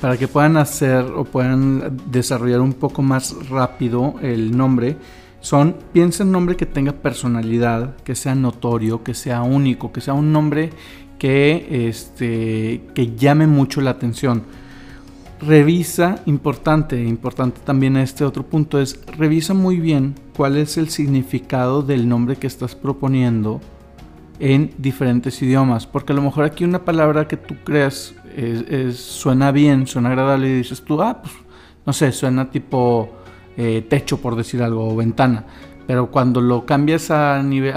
para 0.00 0.17
que 0.17 0.28
puedan 0.28 0.57
hacer 0.57 1.05
o 1.05 1.25
puedan 1.25 1.97
desarrollar 2.11 2.61
un 2.61 2.73
poco 2.73 3.02
más 3.02 3.35
rápido 3.49 4.17
el 4.23 4.57
nombre 4.57 4.97
son, 5.40 5.76
piensa 5.93 6.23
en 6.23 6.28
un 6.28 6.33
nombre 6.33 6.57
que 6.57 6.67
tenga 6.67 6.93
personalidad, 6.93 7.97
que 7.99 8.14
sea 8.14 8.35
notorio, 8.35 9.05
que 9.05 9.14
sea 9.14 9.43
único, 9.43 9.93
que 9.93 10.00
sea 10.00 10.14
un 10.14 10.33
nombre 10.33 10.71
que, 11.19 11.88
este, 11.88 12.83
que 12.95 13.14
llame 13.17 13.47
mucho 13.47 13.81
la 13.81 13.90
atención 13.90 14.43
revisa, 15.40 16.21
importante, 16.26 17.02
importante 17.02 17.61
también 17.64 17.97
este 17.97 18.25
otro 18.25 18.45
punto 18.45 18.80
es, 18.80 19.00
revisa 19.16 19.54
muy 19.54 19.76
bien 19.76 20.14
cuál 20.37 20.57
es 20.57 20.76
el 20.76 20.88
significado 20.88 21.83
del 21.83 22.09
nombre 22.09 22.37
que 22.37 22.47
estás 22.47 22.75
proponiendo 22.75 23.61
en 24.40 24.73
diferentes 24.78 25.40
idiomas, 25.42 25.87
porque 25.87 26.12
a 26.12 26.16
lo 26.16 26.23
mejor 26.23 26.45
aquí 26.45 26.64
una 26.64 26.85
palabra 26.85 27.26
que 27.26 27.37
tú 27.37 27.57
creas 27.64 28.14
suena 28.95 29.50
bien, 29.50 29.87
suena 29.87 30.11
agradable 30.11 30.49
y 30.49 30.59
dices 30.59 30.83
tú, 30.83 31.02
ah, 31.02 31.23
pues 31.23 31.35
no 31.85 31.92
sé, 31.92 32.12
suena 32.12 32.50
tipo 32.50 33.09
eh, 33.57 33.85
techo 33.88 34.21
por 34.21 34.37
decir 34.37 34.62
algo, 34.62 34.88
o 34.88 34.95
ventana, 34.95 35.45
pero 35.87 36.11
cuando 36.11 36.40
lo 36.40 36.64
cambias 36.64 37.11
a 37.11 37.42
nivel, 37.42 37.75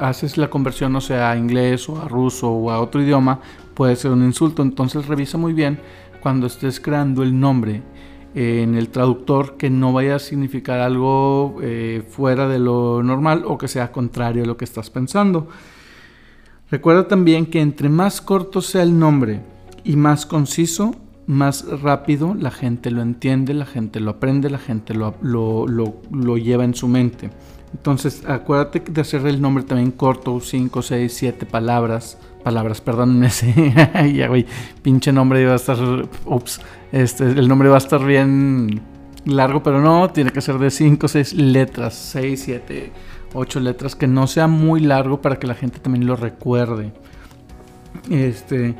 haces 0.00 0.36
la 0.36 0.48
conversión, 0.48 0.92
no 0.92 1.00
sé, 1.00 1.14
a 1.14 1.36
inglés 1.36 1.88
o 1.88 2.00
a 2.00 2.08
ruso 2.08 2.50
o 2.50 2.70
a 2.70 2.80
otro 2.80 3.02
idioma, 3.02 3.38
puede 3.74 3.94
ser 3.94 4.10
un 4.10 4.24
insulto, 4.24 4.62
entonces 4.62 5.06
revisa 5.06 5.38
muy 5.38 5.52
bien 5.52 5.78
cuando 6.22 6.46
estés 6.46 6.78
creando 6.78 7.22
el 7.22 7.38
nombre 7.38 7.82
en 8.34 8.76
el 8.76 8.88
traductor 8.88 9.56
que 9.56 9.68
no 9.68 9.92
vaya 9.92 10.16
a 10.16 10.18
significar 10.18 10.80
algo 10.80 11.58
eh, 11.62 12.02
fuera 12.08 12.48
de 12.48 12.58
lo 12.58 13.02
normal 13.02 13.42
o 13.46 13.58
que 13.58 13.68
sea 13.68 13.92
contrario 13.92 14.44
a 14.44 14.46
lo 14.46 14.56
que 14.56 14.64
estás 14.64 14.88
pensando. 14.88 15.48
Recuerda 16.70 17.08
también 17.08 17.46
que 17.46 17.60
entre 17.60 17.88
más 17.88 18.20
corto 18.20 18.62
sea 18.62 18.82
el 18.82 18.98
nombre 18.98 19.40
y 19.84 19.96
más 19.96 20.24
conciso, 20.24 20.94
más 21.26 21.66
rápido 21.82 22.34
la 22.34 22.50
gente 22.50 22.90
lo 22.90 23.02
entiende, 23.02 23.52
la 23.52 23.66
gente 23.66 24.00
lo 24.00 24.12
aprende, 24.12 24.48
la 24.48 24.58
gente 24.58 24.94
lo, 24.94 25.14
lo, 25.20 25.66
lo 25.66 26.38
lleva 26.38 26.64
en 26.64 26.74
su 26.74 26.88
mente. 26.88 27.30
Entonces, 27.74 28.24
acuérdate 28.26 28.80
de 28.80 29.00
hacer 29.00 29.26
el 29.26 29.40
nombre 29.40 29.64
también 29.64 29.92
corto, 29.92 30.40
5, 30.40 30.82
6, 30.82 31.12
7 31.12 31.46
palabras 31.46 32.18
palabras, 32.42 32.80
perdón, 32.80 33.22
ese, 33.24 33.74
ya 34.14 34.28
güey, 34.28 34.46
pinche 34.82 35.12
nombre 35.12 35.42
iba 35.42 35.52
a 35.52 35.56
estar, 35.56 35.78
ups, 36.24 36.60
este, 36.92 37.24
el 37.24 37.48
nombre 37.48 37.68
va 37.68 37.76
a 37.76 37.78
estar 37.78 38.04
bien 38.04 38.82
largo, 39.24 39.62
pero 39.62 39.80
no, 39.80 40.10
tiene 40.10 40.30
que 40.30 40.40
ser 40.40 40.58
de 40.58 40.70
5, 40.70 41.08
6 41.08 41.34
letras, 41.34 41.94
6, 41.94 42.42
7, 42.44 42.92
8 43.34 43.60
letras, 43.60 43.96
que 43.96 44.06
no 44.06 44.26
sea 44.26 44.46
muy 44.46 44.80
largo 44.80 45.20
para 45.20 45.38
que 45.38 45.46
la 45.46 45.54
gente 45.54 45.78
también 45.78 46.06
lo 46.06 46.16
recuerde. 46.16 46.92
Este, 48.10 48.74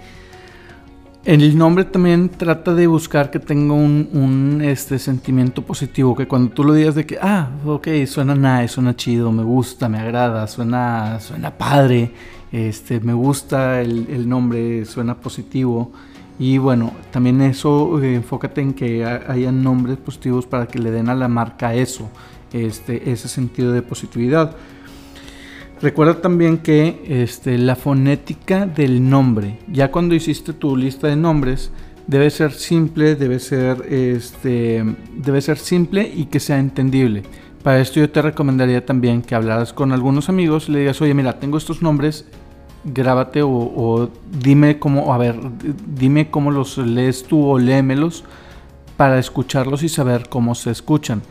el 1.25 1.57
nombre 1.57 1.85
también 1.85 2.29
trata 2.31 2.75
de 2.75 2.87
buscar 2.89 3.31
que 3.31 3.39
tenga 3.39 3.75
un, 3.75 4.09
un, 4.13 4.61
este, 4.63 4.99
sentimiento 4.99 5.63
positivo, 5.63 6.17
que 6.17 6.27
cuando 6.27 6.53
tú 6.53 6.65
lo 6.65 6.75
digas 6.75 6.97
de 6.97 7.07
que, 7.07 7.19
ah, 7.23 7.51
ok, 7.65 7.89
suena 8.07 8.35
nice, 8.35 8.75
suena 8.75 8.97
chido, 8.97 9.31
me 9.31 9.45
gusta, 9.45 9.89
me 9.89 9.99
agrada, 9.99 10.47
suena, 10.49 11.21
suena 11.21 11.57
padre, 11.57 12.13
este, 12.53 13.01
me 13.01 13.15
gusta 13.15 13.81
el, 13.81 14.29
nombre, 14.29 14.85
suena 14.85 15.17
positivo. 15.17 15.91
Y 16.39 16.59
bueno, 16.59 16.93
también 17.11 17.41
eso, 17.41 18.01
eh, 18.03 18.15
enfócate 18.15 18.61
en 18.61 18.75
que 18.75 19.05
haya 19.05 19.53
nombres 19.53 19.99
positivos 19.99 20.47
para 20.47 20.67
que 20.67 20.79
le 20.79 20.91
den 20.91 21.09
a 21.09 21.15
la 21.15 21.29
marca 21.29 21.75
eso, 21.75 22.09
este, 22.53 23.11
ese 23.11 23.29
sentido 23.29 23.73
de 23.73 23.83
positividad. 23.83 24.57
Recuerda 25.81 26.21
también 26.21 26.59
que 26.59 27.03
este, 27.09 27.59
la 27.59 27.75
fonética 27.75 28.67
del 28.67 29.09
nombre, 29.09 29.59
ya 29.67 29.91
cuando 29.91 30.15
hiciste 30.15 30.53
tu 30.53 30.77
lista 30.77 31.09
de 31.09 31.17
nombres, 31.17 31.73
debe 32.07 32.31
ser 32.31 32.53
simple, 32.53 33.17
debe 33.17 33.39
ser, 33.41 33.83
este, 33.91 34.85
debe 35.17 35.41
ser 35.41 35.59
simple 35.59 36.11
y 36.15 36.27
que 36.27 36.39
sea 36.39 36.59
entendible. 36.59 37.23
Para 37.63 37.81
esto 37.81 38.01
yo 38.01 38.11
te 38.11 38.23
recomendaría 38.23 38.85
también 38.85 39.23
que 39.23 39.35
hablaras 39.35 39.73
con 39.73 39.93
algunos 39.93 40.29
amigos 40.29 40.69
y 40.69 40.73
le 40.73 40.81
digas, 40.81 41.01
oye, 41.01 41.15
mira, 41.15 41.39
tengo 41.39 41.59
estos 41.59 41.81
nombres, 41.83 42.27
grábate 42.85 43.43
o, 43.43 44.11
dime 44.31 44.79
cómo, 44.79 45.13
a 45.13 45.19
ver, 45.19 45.37
dime 45.87 46.31
cómo 46.31 46.51
los 46.51 46.79
lees 46.79 47.25
tú 47.25 47.47
o 47.47 47.59
léemelos 47.59 48.25
para 48.97 49.19
escucharlos 49.19 49.83
y 49.83 49.89
saber 49.89 50.29
cómo 50.29 50.55
se 50.55 50.71
escuchan. 50.71 51.23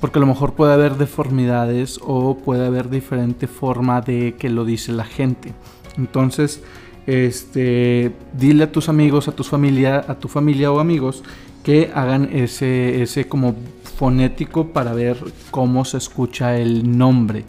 Porque 0.00 0.18
a 0.18 0.20
lo 0.20 0.26
mejor 0.26 0.54
puede 0.54 0.74
haber 0.74 0.96
deformidades 0.96 1.98
o 2.02 2.36
puede 2.36 2.66
haber 2.66 2.90
diferente 2.90 3.46
forma 3.46 4.00
de 4.00 4.34
que 4.38 4.50
lo 4.50 4.64
dice 4.64 4.92
la 4.92 5.04
gente. 5.04 5.54
Entonces, 5.96 6.62
este, 7.06 8.12
dile 8.36 8.64
a 8.64 8.72
tus 8.72 8.88
amigos, 8.88 9.28
a 9.28 9.32
tu 9.32 9.44
familia, 9.44 10.04
a 10.06 10.16
tu 10.16 10.28
familia 10.28 10.70
o 10.70 10.80
amigos 10.80 11.22
que 11.62 11.90
hagan 11.94 12.28
ese, 12.32 13.02
ese 13.02 13.26
como 13.26 13.56
fonético 13.96 14.68
para 14.68 14.92
ver 14.92 15.16
cómo 15.50 15.84
se 15.84 15.96
escucha 15.96 16.58
el 16.58 16.96
nombre. 16.96 17.44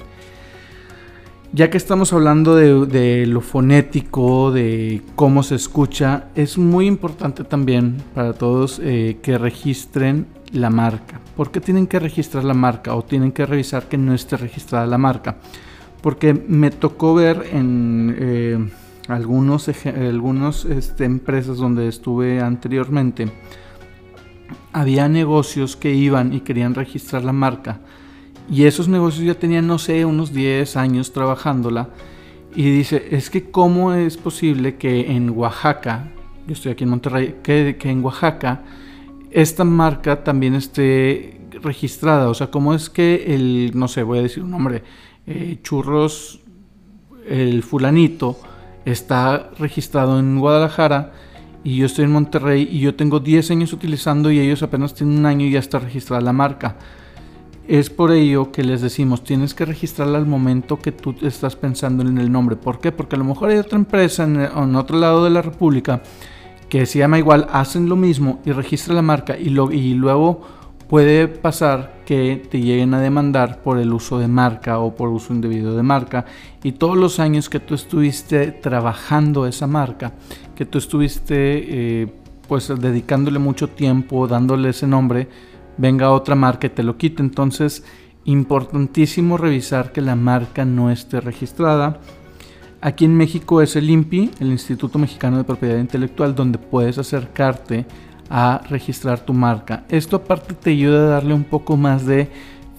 Ya 1.54 1.70
que 1.70 1.78
estamos 1.78 2.12
hablando 2.12 2.56
de, 2.56 3.26
lo 3.26 3.42
fonético, 3.42 4.52
de 4.52 5.02
cómo 5.16 5.44
se 5.44 5.56
escucha, 5.56 6.26
es 6.36 6.58
muy 6.58 6.88
importante 6.88 7.46
también 7.46 7.98
para 8.14 8.34
todos 8.34 8.80
eh, 8.84 9.18
que 9.22 9.38
registren 9.38 10.28
la 10.52 10.70
marca. 10.70 11.22
¿Por 11.38 11.52
qué 11.52 11.62
tienen 11.62 11.88
que 11.88 12.00
registrar 12.00 12.44
la 12.44 12.54
marca 12.54 12.96
o 12.96 13.04
tienen 13.04 13.32
que 13.32 13.46
revisar 13.46 13.88
que 13.88 13.98
no 13.98 14.14
esté 14.14 14.36
registrada 14.36 14.86
la 14.86 14.98
marca? 14.98 15.38
Porque 16.02 16.34
me 16.34 16.70
tocó 16.70 17.16
ver 17.16 17.50
en, 17.52 18.16
eh, 18.20 18.70
algunos, 19.08 19.70
algunos 19.86 20.66
este, 20.66 21.06
empresas 21.06 21.58
donde 21.58 21.88
estuve 21.88 22.42
anteriormente, 22.42 23.32
había 24.74 25.08
negocios 25.08 25.76
que 25.76 25.94
iban 25.94 26.34
y 26.34 26.42
querían 26.42 26.76
registrar 26.76 27.24
la 27.24 27.34
marca. 27.34 27.80
Y 28.50 28.64
esos 28.64 28.88
negocios 28.88 29.26
ya 29.26 29.34
tenían, 29.34 29.68
no 29.68 29.78
sé, 29.78 30.06
unos 30.06 30.34
10 30.34 30.78
años 30.78 31.12
trabajándola. 31.12 31.90
Y 32.56 32.70
dice, 32.72 33.10
es 33.12 33.30
que 33.30 33.52
cómo 33.52 33.94
es 33.94 34.18
posible 34.18 34.78
que 34.78 35.12
en 35.12 35.30
Oaxaca, 35.30 36.12
yo 36.48 36.54
estoy 36.54 36.72
aquí 36.72 36.86
en 36.86 36.90
Monterrey, 36.90 37.36
que, 37.44 37.78
en 37.84 38.04
Oaxaca 38.04 38.64
esta 39.30 39.66
marca 39.66 40.24
también 40.24 40.56
esté 40.56 41.42
registrada. 41.62 42.30
O 42.30 42.34
sea, 42.34 42.50
cómo 42.50 42.74
es 42.74 42.90
que 42.90 43.26
el, 43.36 43.72
no 43.76 43.88
sé, 43.88 44.04
voy 44.04 44.20
a 44.20 44.22
decir 44.24 44.44
un 44.44 44.52
nombre, 44.52 44.84
eh, 45.28 45.60
Churros, 45.62 46.40
el 47.28 47.62
fulanito, 47.64 48.40
está 48.86 49.52
registrado 49.60 50.18
en 50.18 50.40
Guadalajara 50.40 51.12
y 51.64 51.76
yo 51.76 51.86
estoy 51.86 52.06
en 52.06 52.12
Monterrey 52.12 52.68
y 52.72 52.80
yo 52.80 52.96
tengo 52.96 53.20
10 53.20 53.52
años 53.52 53.74
utilizando 53.74 54.32
y 54.32 54.40
ellos 54.40 54.64
apenas 54.64 54.94
tienen 54.94 55.20
un 55.20 55.26
año 55.26 55.46
y 55.46 55.52
ya 55.52 55.60
está 55.60 55.80
registrada 55.80 56.22
la 56.22 56.32
marca. 56.32 56.78
Es 57.68 57.90
por 57.90 58.12
ello 58.14 58.52
que 58.54 58.64
les 58.64 58.82
decimos, 58.82 59.26
tienes 59.26 59.54
que 59.54 59.66
registrarla 59.66 60.18
al 60.18 60.26
momento 60.26 60.80
que 60.80 60.94
tú 60.94 61.16
estás 61.22 61.58
pensando 61.58 62.02
en 62.02 62.18
el 62.18 62.32
nombre. 62.32 62.56
¿Por 62.56 62.80
qué? 62.80 62.94
Porque 62.94 63.18
a 63.18 63.20
lo 63.20 63.26
mejor 63.26 63.50
hay 63.50 63.58
otra 63.58 63.78
empresa 63.78 64.24
en, 64.24 64.76
otro 64.76 64.98
lado 64.98 65.26
de 65.26 65.32
la 65.32 65.42
República 65.42 66.02
que 66.70 66.86
se 66.86 67.00
llama 67.00 67.18
igual, 67.18 67.48
hacen 67.52 67.90
lo 67.90 67.98
mismo 67.98 68.40
y 68.46 68.52
registra 68.52 68.94
la 68.94 69.02
marca 69.02 69.38
y, 69.38 69.50
lo, 69.50 69.72
y 69.72 69.94
luego 69.94 70.42
puede 70.88 71.28
pasar 71.28 72.02
que 72.06 72.42
te 72.50 72.62
lleguen 72.62 72.94
a 72.94 73.02
demandar 73.02 73.62
por 73.62 73.80
el 73.80 73.92
uso 73.94 74.18
de 74.20 74.30
marca 74.30 74.80
o 74.80 74.96
por 74.96 75.10
uso 75.10 75.34
indebido 75.34 75.76
de 75.76 75.84
marca 75.84 76.26
y 76.64 76.74
todos 76.74 76.98
los 76.98 77.20
años 77.20 77.50
que 77.50 77.60
tú 77.60 77.74
estuviste 77.74 78.52
trabajando 78.52 79.46
esa 79.46 79.68
marca, 79.68 80.14
que 80.56 80.66
tú 80.66 80.78
estuviste 80.78 81.36
eh, 81.36 82.08
pues 82.48 82.70
dedicándole 82.80 83.40
mucho 83.40 83.68
tiempo, 83.70 84.28
dándole 84.28 84.70
ese 84.70 84.88
nombre, 84.88 85.28
venga 85.78 86.12
otra 86.12 86.36
marca 86.36 86.68
y 86.68 86.72
te 86.72 86.84
lo 86.84 86.98
quite. 86.98 87.22
Entonces, 87.22 87.84
importantísimo 88.26 89.38
revisar 89.38 89.92
que 89.92 90.02
la 90.02 90.16
marca 90.16 90.66
no 90.66 90.92
esté 90.92 91.22
registrada. 91.22 92.00
Aquí 92.82 93.06
en 93.06 93.16
México 93.16 93.62
es 93.62 93.76
el 93.76 93.90
INPI, 93.90 94.32
el 94.40 94.48
Instituto 94.48 95.00
Mexicano 95.00 95.38
de 95.38 95.44
Propiedad 95.44 95.80
Intelectual, 95.80 96.36
donde 96.36 96.60
puedes 96.60 96.98
acercarte 96.98 97.86
a 98.30 98.62
registrar 98.70 99.20
tu 99.22 99.34
marca. 99.34 99.86
Esto 99.90 100.18
aparte 100.18 100.54
te 100.54 100.72
ayuda 100.72 101.00
a 101.00 101.10
darle 101.10 101.34
un 101.34 101.44
poco 101.44 101.78
más 101.78 102.06
de 102.06 102.30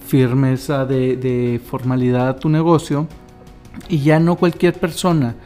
firmeza, 0.06 0.84
de, 0.86 1.60
formalidad 1.64 2.28
a 2.28 2.36
tu 2.36 2.48
negocio 2.48 3.06
y 3.88 3.98
ya 3.98 4.18
no 4.18 4.36
cualquier 4.36 4.74
persona 4.74 5.36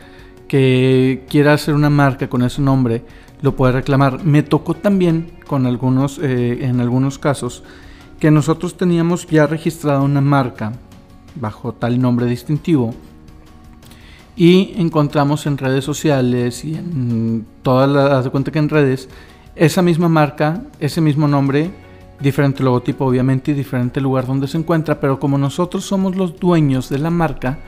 que 0.48 1.24
quiera 1.28 1.54
hacer 1.54 1.74
una 1.74 1.90
marca 1.90 2.28
con 2.28 2.42
ese 2.42 2.62
nombre 2.62 3.02
lo 3.42 3.54
puede 3.54 3.72
reclamar. 3.72 4.24
Me 4.24 4.42
tocó 4.42 4.74
también 4.74 5.32
con 5.46 5.66
algunos, 5.66 6.18
eh, 6.18 6.64
en 6.64 6.80
algunos 6.80 7.18
casos, 7.18 7.62
que 8.18 8.30
nosotros 8.30 8.76
teníamos 8.76 9.26
ya 9.26 9.46
registrada 9.46 10.00
una 10.00 10.20
marca 10.20 10.72
bajo 11.34 11.72
tal 11.72 12.00
nombre 12.00 12.26
distintivo 12.26 12.94
y 14.36 14.72
encontramos 14.76 15.46
en 15.46 15.58
redes 15.58 15.84
sociales 15.84 16.64
y 16.64 16.74
en 16.74 17.44
todas 17.62 17.90
las 17.90 18.24
de 18.24 18.30
cuenta 18.30 18.50
que 18.50 18.58
en 18.58 18.68
redes 18.68 19.08
esa 19.56 19.82
misma 19.82 20.08
marca, 20.08 20.62
ese 20.80 21.00
mismo 21.00 21.28
nombre, 21.28 21.70
diferente 22.20 22.62
logotipo 22.62 23.04
obviamente 23.04 23.50
y 23.50 23.54
diferente 23.54 24.00
lugar 24.00 24.26
donde 24.26 24.48
se 24.48 24.56
encuentra, 24.56 25.00
pero 25.00 25.18
como 25.18 25.36
nosotros 25.36 25.84
somos 25.84 26.16
los 26.16 26.38
dueños 26.38 26.88
de 26.88 26.98
la 26.98 27.10
marca, 27.10 27.58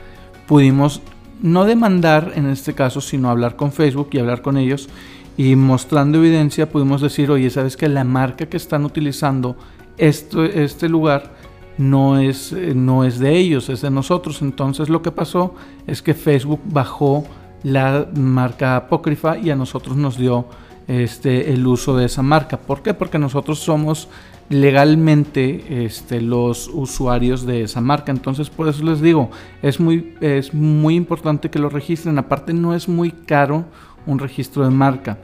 pudimos 0.47 1.01
no 1.41 1.65
demandar 1.65 2.31
en 2.35 2.47
este 2.47 2.73
caso, 2.73 3.01
sino 3.01 3.29
hablar 3.29 3.55
con 3.55 3.71
Facebook 3.71 4.09
y 4.13 4.19
hablar 4.19 4.41
con 4.41 4.57
ellos 4.57 4.89
y 5.37 5.55
mostrando 5.55 6.17
evidencia 6.17 6.69
pudimos 6.69 7.01
decir, 7.01 7.29
oye, 7.31 7.49
sabes 7.49 7.75
que 7.75 7.89
la 7.89 8.03
marca 8.03 8.45
que 8.45 8.57
están 8.57 8.85
utilizando 8.85 9.55
esto, 9.97 10.43
este 10.43 10.89
lugar 10.89 11.33
no 11.77 12.19
es, 12.19 12.53
no 12.53 13.03
es 13.03 13.19
de 13.19 13.37
ellos, 13.37 13.69
es 13.69 13.81
de 13.81 13.89
nosotros. 13.89 14.41
Entonces 14.41 14.89
lo 14.89 15.01
que 15.01 15.11
pasó 15.11 15.55
es 15.87 16.01
que 16.01 16.13
Facebook 16.13 16.61
bajó 16.65 17.25
la 17.63 18.07
marca 18.15 18.75
apócrifa 18.75 19.37
y 19.37 19.49
a 19.49 19.55
nosotros 19.55 19.97
nos 19.97 20.17
dio 20.17 20.45
este, 20.87 21.51
el 21.51 21.65
uso 21.67 21.97
de 21.97 22.05
esa 22.05 22.21
marca. 22.21 22.57
¿Por 22.57 22.81
qué? 22.81 22.93
Porque 22.93 23.17
nosotros 23.17 23.59
somos 23.59 24.07
legalmente 24.49 25.85
este, 25.85 26.21
los 26.21 26.69
usuarios 26.71 27.45
de 27.45 27.63
esa 27.63 27.81
marca. 27.81 28.11
Entonces, 28.11 28.49
por 28.49 28.67
eso 28.67 28.83
les 28.83 29.01
digo, 29.01 29.31
es 29.61 29.79
muy, 29.79 30.13
es 30.21 30.53
muy 30.53 30.95
importante 30.95 31.49
que 31.49 31.59
lo 31.59 31.69
registren. 31.69 32.19
Aparte, 32.19 32.53
no 32.53 32.75
es 32.75 32.87
muy 32.87 33.11
caro 33.11 33.65
un 34.05 34.19
registro 34.19 34.63
de 34.63 34.71
marca. 34.71 35.17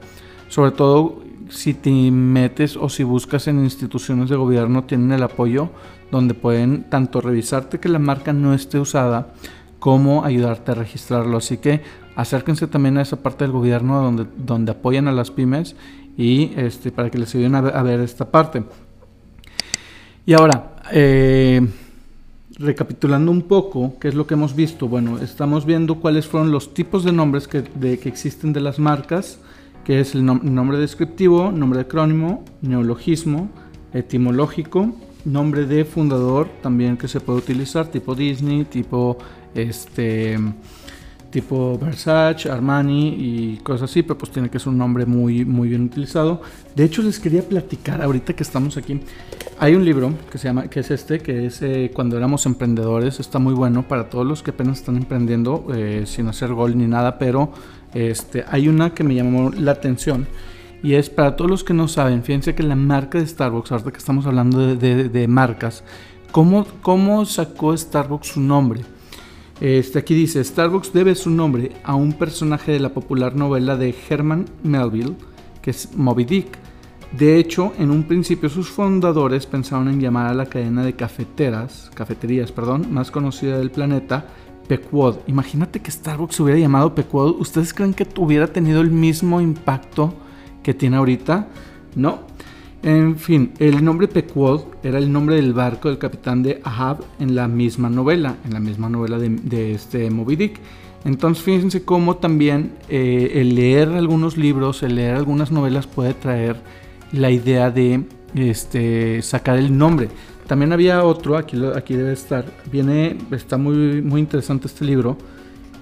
Sobre 0.48 0.72
todo 0.72 1.22
si 1.48 1.74
te 1.74 1.90
metes 2.10 2.76
o 2.76 2.88
si 2.88 3.04
buscas 3.04 3.46
en 3.48 3.62
instituciones 3.62 4.30
de 4.30 4.36
gobierno, 4.36 4.84
tienen 4.84 5.12
el 5.12 5.22
apoyo 5.22 5.70
donde 6.10 6.34
pueden 6.34 6.84
tanto 6.84 7.20
revisarte 7.20 7.78
que 7.78 7.88
la 7.88 7.98
marca 7.98 8.32
no 8.32 8.54
esté 8.54 8.78
usada 8.78 9.32
como 9.78 10.24
ayudarte 10.24 10.72
a 10.72 10.74
registrarlo. 10.74 11.38
Así 11.38 11.58
que 11.58 11.82
acérquense 12.16 12.66
también 12.66 12.98
a 12.98 13.02
esa 13.02 13.16
parte 13.16 13.44
del 13.44 13.52
gobierno 13.52 14.02
donde, 14.02 14.26
donde 14.36 14.72
apoyan 14.72 15.08
a 15.08 15.12
las 15.12 15.30
pymes 15.30 15.76
y 16.16 16.52
este, 16.56 16.92
para 16.92 17.10
que 17.10 17.18
les 17.18 17.34
ayuden 17.34 17.54
a 17.54 17.82
ver, 17.82 18.00
esta 18.00 18.30
parte. 18.30 18.62
Y 20.24 20.34
ahora, 20.34 20.76
eh, 20.92 21.66
recapitulando 22.58 23.30
un 23.30 23.42
poco, 23.42 23.94
¿qué 24.00 24.08
es 24.08 24.14
lo 24.14 24.26
que 24.26 24.34
hemos 24.34 24.54
visto? 24.54 24.88
Bueno, 24.88 25.18
estamos 25.18 25.64
viendo 25.66 25.96
cuáles 25.96 26.26
fueron 26.26 26.50
los 26.50 26.74
tipos 26.74 27.04
de 27.04 27.12
nombres 27.12 27.48
que, 27.48 27.64
existen 28.04 28.52
de 28.52 28.60
las 28.60 28.78
marcas, 28.78 29.38
que 29.84 30.00
es 30.00 30.14
el 30.14 30.24
nombre 30.24 30.78
descriptivo, 30.78 31.50
nombre 31.50 31.78
de 31.78 31.84
acrónimo, 31.84 32.44
neologismo, 32.60 33.50
etimológico, 33.92 34.94
nombre 35.24 35.66
de 35.66 35.84
fundador 35.84 36.48
también 36.62 36.96
que 36.96 37.08
se 37.08 37.20
puede 37.20 37.38
utilizar, 37.38 37.86
tipo 37.86 38.14
Disney, 38.14 38.64
tipo 38.64 39.18
este 39.54 40.38
tipo 41.32 41.76
Versace, 41.78 42.48
Armani 42.48 43.08
y 43.08 43.56
cosas 43.64 43.90
así, 43.90 44.02
pero 44.02 44.16
pues 44.16 44.30
tiene 44.30 44.50
que 44.50 44.60
ser 44.60 44.68
un 44.68 44.78
nombre 44.78 45.06
muy, 45.06 45.44
muy 45.44 45.68
bien 45.68 45.82
utilizado. 45.82 46.42
De 46.76 46.84
hecho, 46.84 47.02
les 47.02 47.18
quería 47.18 47.42
platicar 47.42 48.00
ahorita 48.02 48.34
que 48.34 48.44
estamos 48.44 48.76
aquí. 48.76 49.00
Hay 49.58 49.74
un 49.74 49.84
libro 49.84 50.12
que 50.30 50.38
se 50.38 50.48
llama, 50.48 50.68
que 50.68 50.80
es 50.80 50.90
este, 50.90 51.18
que 51.18 51.46
es 51.46 51.60
eh, 51.62 51.90
Cuando 51.92 52.16
éramos 52.16 52.46
emprendedores. 52.46 53.18
Está 53.18 53.40
muy 53.40 53.54
bueno 53.54 53.88
para 53.88 54.08
todos 54.08 54.26
los 54.26 54.42
que 54.42 54.52
apenas 54.52 54.78
están 54.78 54.96
emprendiendo, 54.96 55.66
eh, 55.74 56.04
sin 56.06 56.28
hacer 56.28 56.52
gol 56.52 56.76
ni 56.78 56.86
nada, 56.86 57.18
pero 57.18 57.52
este, 57.94 58.44
hay 58.48 58.68
una 58.68 58.94
que 58.94 59.02
me 59.02 59.14
llamó 59.14 59.50
la 59.50 59.72
atención. 59.72 60.26
Y 60.82 60.94
es 60.94 61.10
para 61.10 61.36
todos 61.36 61.50
los 61.50 61.64
que 61.64 61.74
no 61.74 61.88
saben, 61.88 62.24
fíjense 62.24 62.54
que 62.54 62.62
la 62.62 62.74
marca 62.74 63.18
de 63.18 63.26
Starbucks, 63.26 63.70
ahorita 63.70 63.92
que 63.92 63.98
estamos 63.98 64.26
hablando 64.26 64.74
de, 64.74 65.08
de, 65.08 65.28
marcas, 65.28 65.84
¿cómo, 66.32 66.66
¿cómo 66.82 67.24
sacó 67.24 67.76
Starbucks 67.76 68.28
su 68.28 68.40
nombre? 68.40 68.80
Este, 69.62 70.00
aquí 70.00 70.16
dice, 70.16 70.42
Starbucks 70.42 70.92
debe 70.92 71.14
su 71.14 71.30
nombre 71.30 71.70
a 71.84 71.94
un 71.94 72.14
personaje 72.14 72.72
de 72.72 72.80
la 72.80 72.92
popular 72.92 73.36
novela 73.36 73.76
de 73.76 73.94
Herman 74.10 74.46
Melville, 74.64 75.14
que 75.62 75.70
es 75.70 75.96
Moby 75.96 76.24
Dick. 76.24 76.58
De 77.16 77.38
hecho, 77.38 77.72
en 77.78 77.92
un 77.92 78.02
principio 78.02 78.48
sus 78.48 78.68
fundadores 78.68 79.46
pensaron 79.46 79.86
en 79.86 80.00
llamar 80.00 80.26
a 80.26 80.34
la 80.34 80.46
cadena 80.46 80.82
de 80.82 80.94
cafeteras, 80.94 81.92
cafeterías, 81.94 82.50
perdón, 82.50 82.92
más 82.92 83.12
conocida 83.12 83.56
del 83.56 83.70
planeta, 83.70 84.26
Pequod. 84.66 85.18
Imagínate 85.28 85.78
que 85.78 85.92
Starbucks 85.92 86.40
hubiera 86.40 86.58
llamado 86.58 86.96
Pequod. 86.96 87.36
¿Ustedes 87.38 87.72
creen 87.72 87.94
que 87.94 88.08
hubiera 88.16 88.48
tenido 88.48 88.80
el 88.80 88.90
mismo 88.90 89.40
impacto 89.40 90.12
que 90.64 90.74
tiene 90.74 90.96
ahorita? 90.96 91.46
No, 91.94 92.22
en 92.82 93.16
fin, 93.16 93.52
el 93.58 93.84
nombre 93.84 94.08
Pequod 94.08 94.62
era 94.82 94.98
el 94.98 95.12
nombre 95.12 95.36
del 95.36 95.52
barco 95.52 95.88
del 95.88 95.98
capitán 95.98 96.42
de 96.42 96.60
Ahab 96.64 97.04
en 97.20 97.36
la 97.36 97.46
misma 97.46 97.88
novela, 97.88 98.36
en 98.44 98.54
la 98.54 98.60
misma 98.60 98.88
novela 98.88 99.18
de, 99.18 99.74
este 99.74 100.10
Moby 100.10 100.34
Dick. 100.34 100.58
Entonces 101.04 101.44
fíjense 101.44 101.84
cómo 101.84 102.16
también 102.16 102.72
eh, 102.88 103.32
el 103.34 103.54
leer 103.54 103.88
algunos 103.90 104.36
libros, 104.36 104.82
el 104.82 104.96
leer 104.96 105.14
algunas 105.14 105.52
novelas 105.52 105.86
puede 105.86 106.14
traer 106.14 106.56
la 107.12 107.30
idea 107.30 107.70
de 107.70 108.04
este, 108.34 109.22
sacar 109.22 109.58
el 109.58 109.76
nombre. 109.76 110.08
También 110.48 110.72
había 110.72 111.04
otro, 111.04 111.36
aquí, 111.36 111.56
aquí 111.76 111.94
debe 111.94 112.12
estar, 112.12 112.44
viene, 112.70 113.16
está 113.30 113.58
muy, 113.58 114.02
muy 114.02 114.20
interesante 114.20 114.66
este 114.66 114.84
libro. 114.84 115.16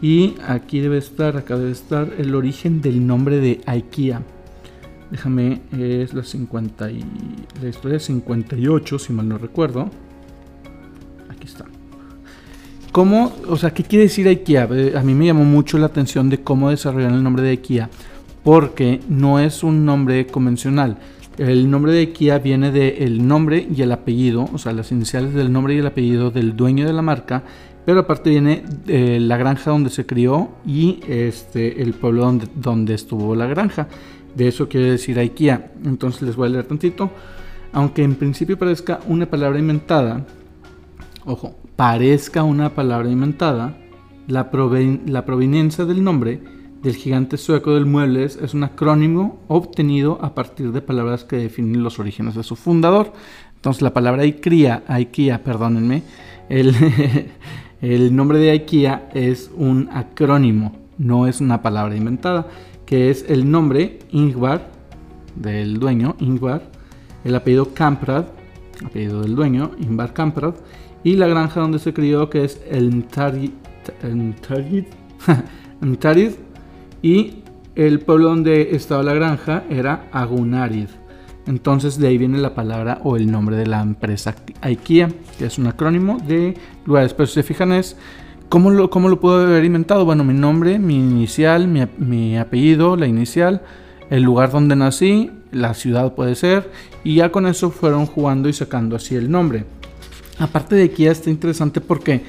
Y 0.03 0.35
aquí 0.47 0.81
debe 0.81 0.99
estar, 0.99 1.37
acá 1.37 1.57
debe 1.57 1.73
estar 1.73 2.11
el 2.19 2.35
origen 2.35 2.81
del 2.81 3.07
nombre 3.07 3.39
de 3.39 3.61
IKEA. 3.67 4.23
Déjame, 5.11 5.61
es 5.73 6.15
la 6.15 6.23
50 6.23 6.91
y 6.91 7.05
la 7.61 7.69
historia 7.69 7.99
58, 7.99 8.99
si 8.99 9.13
mal 9.13 9.29
no 9.29 9.39
recuerdo. 9.39 9.91
Aquí 11.29 11.47
está. 11.47 11.65
¿Cómo, 12.93 13.33
o 13.49 13.57
sea, 13.57 13.73
qué 13.73 13.83
quiere 13.83 14.05
decir 14.05 14.29
IKEA? 14.29 14.69
Eh, 14.73 14.95
a 14.97 15.03
mí 15.03 15.15
me 15.15 15.27
llamó 15.27 15.45
mucho 15.45 15.79
la 15.79 15.87
atención 15.87 16.29
de 16.29 16.43
cómo 16.43 16.71
desarrollar 16.71 17.13
el 17.13 17.23
nombre 17.23 17.43
de 17.43 17.51
IKEA, 17.51 17.91
porque 18.45 19.01
no 19.09 19.41
es 19.41 19.63
un 19.63 19.85
nombre 19.85 20.27
convencional. 20.27 20.99
El 21.39 21.71
nombre 21.71 21.93
de 21.93 22.01
IKEA 22.01 22.39
viene 22.39 22.71
del 22.71 23.27
nombre 23.27 23.67
y 23.75 23.83
el 23.83 23.93
apellido, 23.93 24.49
o 24.53 24.59
sea, 24.59 24.73
las 24.73 24.93
iniciales 24.93 25.35
del 25.35 25.53
nombre 25.53 25.75
y 25.75 25.79
el 25.79 25.87
apellido 25.87 26.31
del 26.31 26.57
dueño 26.57 26.87
de 26.87 26.93
la 26.93 27.03
marca, 27.03 27.45
pero 27.91 28.03
aparte 28.03 28.31
viene 28.31 28.63
eh, 28.87 29.19
la 29.21 29.37
granja 29.37 29.73
donde 29.73 29.91
se 29.91 30.07
crió 30.07 30.51
y 30.65 31.01
este, 31.09 31.83
el 31.83 31.93
pueblo 31.93 32.23
donde, 32.23 32.47
donde 32.55 32.95
estuvo 32.95 33.35
la 33.35 33.47
granja. 33.47 33.89
De 34.37 34.47
eso 34.47 34.69
quiere 34.69 34.93
decir 34.93 35.19
IKEA. 35.19 35.73
Entonces 35.85 36.23
les 36.23 36.37
voy 36.37 36.47
a 36.47 36.51
leer 36.51 36.67
tantito. 36.67 37.11
Aunque 37.73 38.05
en 38.05 38.15
principio 38.15 38.57
parezca 38.57 39.01
una 39.09 39.27
palabra 39.27 39.59
inventada, 39.59 40.25
ojo, 41.25 41.57
parezca 41.75 42.45
una 42.45 42.77
palabra 42.77 43.11
inventada, 43.11 43.77
la, 44.29 44.49
la 45.07 45.25
proveniencia 45.25 45.85
del 45.85 46.05
nombre 46.05 46.41
del 46.85 46.95
gigante 46.95 47.39
sueco 47.39 47.75
del 47.75 47.87
muebles 47.87 48.39
es 48.41 48.55
un 48.55 48.63
acrónimo 48.63 49.41
obtenido 49.49 50.21
a 50.23 50.33
partir 50.37 50.71
de 50.71 50.81
palabras 50.81 51.25
que 51.25 51.39
definen 51.39 51.83
los 51.83 51.99
orígenes 51.99 52.37
de 52.37 52.45
su 52.45 52.55
fundador. 52.55 53.13
Entonces 53.57 53.83
la 53.83 53.93
palabra 53.93 54.23
IKEA, 54.23 54.85
IKEA, 54.87 55.43
perdónenme, 55.43 56.05
el, 56.49 56.73
el 57.81 58.15
nombre 58.15 58.39
de 58.39 58.51
IKEA 58.51 59.09
es 59.15 59.51
un 59.57 59.89
acrónimo, 59.93 60.77
no 60.99 61.27
es 61.27 61.41
una 61.41 61.63
palabra 61.63 61.97
inventada, 61.97 62.47
que 62.85 63.11
es 63.11 63.25
el 63.29 63.51
nombre 63.51 64.01
Ingvar 64.11 64.71
del 65.35 65.79
dueño, 65.79 66.17
Ingvar, 66.19 66.63
el 67.25 67.35
apellido 67.35 67.73
Kamprad, 67.73 68.27
apellido 68.85 69.23
del 69.23 69.35
dueño, 69.35 69.71
Ingvar 69.79 70.13
Kamprad, 70.13 70.55
y 71.03 71.17
la 71.17 71.27
granja 71.27 71.61
donde 71.61 71.79
se 71.79 71.95
crió 71.95 72.29
que 72.29 72.45
es 72.45 72.61
el 72.69 72.91
Mtarid, 72.95 73.53
y 77.03 77.35
el 77.75 78.01
pueblo 78.01 78.29
donde 78.29 78.75
estaba 78.75 79.03
la 79.03 79.15
granja 79.15 79.65
era 79.71 80.09
Agunarid. 80.13 80.89
Entonces 81.47 81.99
de 81.99 82.09
ahí 82.09 82.19
viene 82.19 82.39
la 82.39 82.55
palabra 82.55 83.01
o 83.03 83.17
el 83.17 83.31
nombre 83.31 83.57
de 83.57 83.67
la 83.67 83.81
empresa 83.81 84.35
IKEA, 84.61 85.11
que 85.39 85.47
es 85.47 85.59
un 85.59 85.67
acrónimo 85.67 86.19
de 86.27 86.57
lugares. 86.85 87.15
Pero 87.15 87.27
si 87.27 87.35
se 87.35 87.43
fijan 87.43 87.73
es, 87.73 87.97
¿cómo 88.49 88.71
lo, 88.71 88.91
cómo 88.91 89.09
lo 89.09 89.21
puedo 89.21 89.47
haber 89.47 89.65
inventado? 89.65 90.05
Bueno, 90.05 90.25
mi 90.25 90.35
nombre, 90.35 90.79
mi 90.79 90.97
inicial, 90.97 91.67
mi, 91.67 92.37
apellido, 92.37 92.97
la 92.97 93.07
inicial, 93.07 93.63
el 94.11 94.23
lugar 94.23 94.51
donde 94.51 94.77
nací, 94.77 95.31
la 95.51 95.75
ciudad 95.75 96.15
puede 96.15 96.35
ser, 96.35 96.71
y 97.05 97.17
ya 97.17 97.33
con 97.33 97.47
eso 97.47 97.71
fueron 97.71 98.07
jugando 98.07 98.49
y 98.49 98.53
sacando 98.53 98.97
así 98.97 99.17
el 99.17 99.31
nombre. 99.31 99.65
Aparte 100.39 100.75
de 100.75 100.83
IKEA 100.85 101.13
está 101.13 101.31
interesante 101.31 101.81
porque 101.81 102.23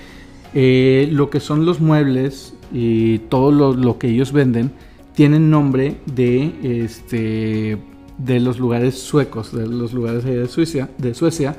eh, 0.53 1.07
lo 1.11 1.29
que 1.29 1.39
son 1.39 1.65
los 1.65 1.79
muebles 1.79 2.53
y 2.73 3.19
todo 3.19 3.51
lo, 3.73 3.97
que 3.97 4.09
ellos 4.09 4.31
venden 4.31 4.71
tienen 5.13 5.49
nombre 5.49 5.97
de 6.05 6.83
este 6.83 7.77
de 8.25 8.39
los 8.39 8.59
lugares 8.59 8.99
suecos, 8.99 9.51
de 9.51 9.67
los 9.67 9.93
lugares 9.93 10.23
de 10.23 10.47
Suecia, 10.47 10.89
de 10.97 11.13
Suecia. 11.13 11.55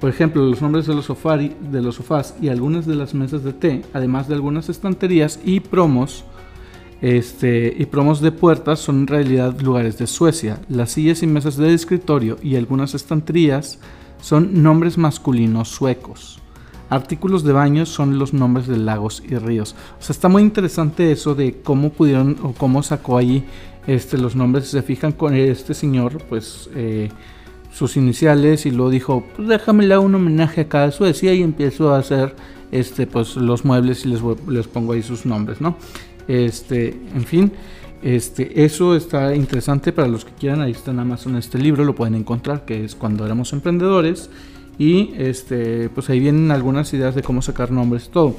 Por 0.00 0.10
ejemplo, 0.10 0.44
los 0.44 0.60
nombres 0.60 0.86
de 0.86 0.94
los, 0.94 1.06
sofari, 1.06 1.54
de 1.70 1.80
los 1.80 1.96
sofás 1.96 2.34
y 2.40 2.48
algunas 2.48 2.86
de 2.86 2.94
las 2.94 3.14
mesas 3.14 3.42
de 3.42 3.52
té, 3.52 3.82
además 3.92 4.28
de 4.28 4.34
algunas 4.34 4.68
estanterías 4.68 5.40
y 5.44 5.60
promos, 5.60 6.24
este, 7.00 7.74
y 7.76 7.86
promos 7.86 8.20
de 8.20 8.32
puertas 8.32 8.80
son 8.80 9.00
en 9.00 9.06
realidad 9.06 9.60
lugares 9.60 9.98
de 9.98 10.06
Suecia. 10.06 10.60
Las 10.68 10.92
sillas 10.92 11.22
y 11.22 11.26
mesas 11.26 11.56
de 11.56 11.72
escritorio 11.72 12.38
y 12.42 12.56
algunas 12.56 12.94
estanterías 12.94 13.78
son 14.20 14.62
nombres 14.62 14.98
masculinos 14.98 15.68
suecos. 15.68 16.43
Artículos 16.90 17.44
de 17.44 17.52
baño 17.52 17.86
son 17.86 18.18
los 18.18 18.34
nombres 18.34 18.66
de 18.66 18.76
lagos 18.76 19.22
y 19.28 19.36
ríos. 19.36 19.74
O 19.98 20.02
sea, 20.02 20.12
está 20.12 20.28
muy 20.28 20.42
interesante 20.42 21.10
eso 21.10 21.34
de 21.34 21.60
cómo 21.62 21.90
pudieron 21.90 22.36
o 22.42 22.52
cómo 22.52 22.82
sacó 22.82 23.18
ahí 23.18 23.44
este, 23.86 24.18
los 24.18 24.36
nombres. 24.36 24.66
Si 24.66 24.72
se 24.72 24.82
fijan 24.82 25.12
con 25.12 25.34
este 25.34 25.74
señor, 25.74 26.22
pues 26.28 26.68
eh, 26.74 27.08
sus 27.72 27.96
iniciales 27.96 28.66
y 28.66 28.70
luego 28.70 28.90
dijo, 28.90 29.24
pues 29.34 29.48
déjame 29.48 29.86
le 29.86 29.98
un 29.98 30.14
homenaje 30.14 30.62
a 30.62 30.68
cada 30.68 30.90
Suecia 30.92 31.34
y 31.34 31.42
empiezo 31.42 31.92
a 31.92 31.98
hacer 31.98 32.36
este, 32.70 33.06
pues, 33.06 33.36
los 33.36 33.64
muebles 33.64 34.04
y 34.04 34.08
les, 34.08 34.20
les 34.48 34.66
pongo 34.68 34.92
ahí 34.92 35.02
sus 35.02 35.26
nombres, 35.26 35.60
¿no? 35.60 35.76
Este, 36.28 36.88
en 37.14 37.24
fin. 37.24 37.52
Este, 38.02 38.64
eso 38.64 38.94
está 38.94 39.34
interesante 39.34 39.90
para 39.90 40.08
los 40.08 40.26
que 40.26 40.32
quieran. 40.32 40.60
Ahí 40.60 40.72
está 40.72 40.90
en 40.90 40.98
Amazon 40.98 41.36
este 41.36 41.58
libro, 41.58 41.84
lo 41.84 41.94
pueden 41.94 42.14
encontrar, 42.14 42.66
que 42.66 42.84
es 42.84 42.94
cuando 42.94 43.24
éramos 43.24 43.52
emprendedores. 43.54 44.28
Y 44.78 45.12
este, 45.16 45.88
pues 45.90 46.10
ahí 46.10 46.20
vienen 46.20 46.50
algunas 46.50 46.92
ideas 46.94 47.14
de 47.14 47.22
cómo 47.22 47.42
sacar 47.42 47.70
nombres, 47.70 48.08
todo. 48.10 48.36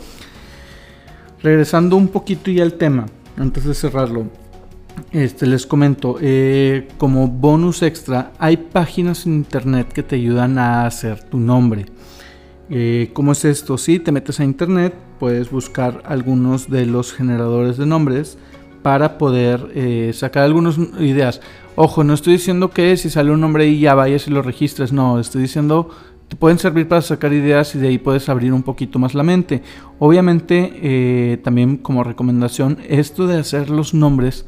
Regresando 1.41 1.95
un 1.95 2.07
poquito 2.07 2.51
ya 2.51 2.63
al 2.63 2.73
tema, 2.73 3.05
antes 3.37 3.65
de 3.65 3.73
cerrarlo, 3.73 4.27
este, 5.11 5.45
les 5.45 5.65
comento, 5.65 6.17
eh, 6.21 6.87
como 6.97 7.27
bonus 7.27 7.81
extra, 7.83 8.31
hay 8.39 8.57
páginas 8.57 9.25
en 9.25 9.35
internet 9.35 9.91
que 9.91 10.03
te 10.03 10.15
ayudan 10.15 10.57
a 10.57 10.85
hacer 10.85 11.23
tu 11.23 11.37
nombre. 11.37 11.85
Eh, 12.69 13.11
¿Cómo 13.13 13.33
es 13.33 13.45
esto? 13.45 13.77
Si 13.77 13.99
te 13.99 14.11
metes 14.11 14.39
a 14.39 14.43
internet, 14.43 14.95
puedes 15.19 15.51
buscar 15.51 16.01
algunos 16.05 16.69
de 16.69 16.85
los 16.85 17.13
generadores 17.13 17.77
de 17.77 17.85
nombres 17.85 18.37
para 18.81 19.17
poder 19.17 19.71
eh, 19.75 20.11
sacar 20.13 20.43
algunas 20.43 20.77
ideas. 20.99 21.41
Ojo, 21.75 22.03
no 22.03 22.13
estoy 22.13 22.33
diciendo 22.33 22.69
que 22.69 22.95
si 22.97 23.09
sale 23.09 23.31
un 23.31 23.41
nombre 23.41 23.67
y 23.67 23.79
ya 23.79 23.95
vayas 23.95 24.27
y 24.27 24.31
lo 24.31 24.41
registres, 24.41 24.93
no, 24.93 25.19
estoy 25.19 25.43
diciendo 25.43 25.89
te 26.27 26.35
pueden 26.35 26.57
servir 26.57 26.87
para 26.87 27.01
sacar 27.01 27.33
ideas 27.33 27.75
y 27.75 27.79
de 27.79 27.89
ahí 27.89 27.97
puedes 27.97 28.29
abrir 28.29 28.51
un 28.53 28.63
poquito 28.63 28.97
más 28.99 29.13
la 29.13 29.23
mente. 29.23 29.61
Obviamente, 29.99 30.73
eh, 30.81 31.37
también 31.43 31.77
como 31.77 32.03
recomendación, 32.03 32.79
esto 32.87 33.27
de 33.27 33.39
hacer 33.39 33.69
los 33.69 33.93
nombres 33.93 34.45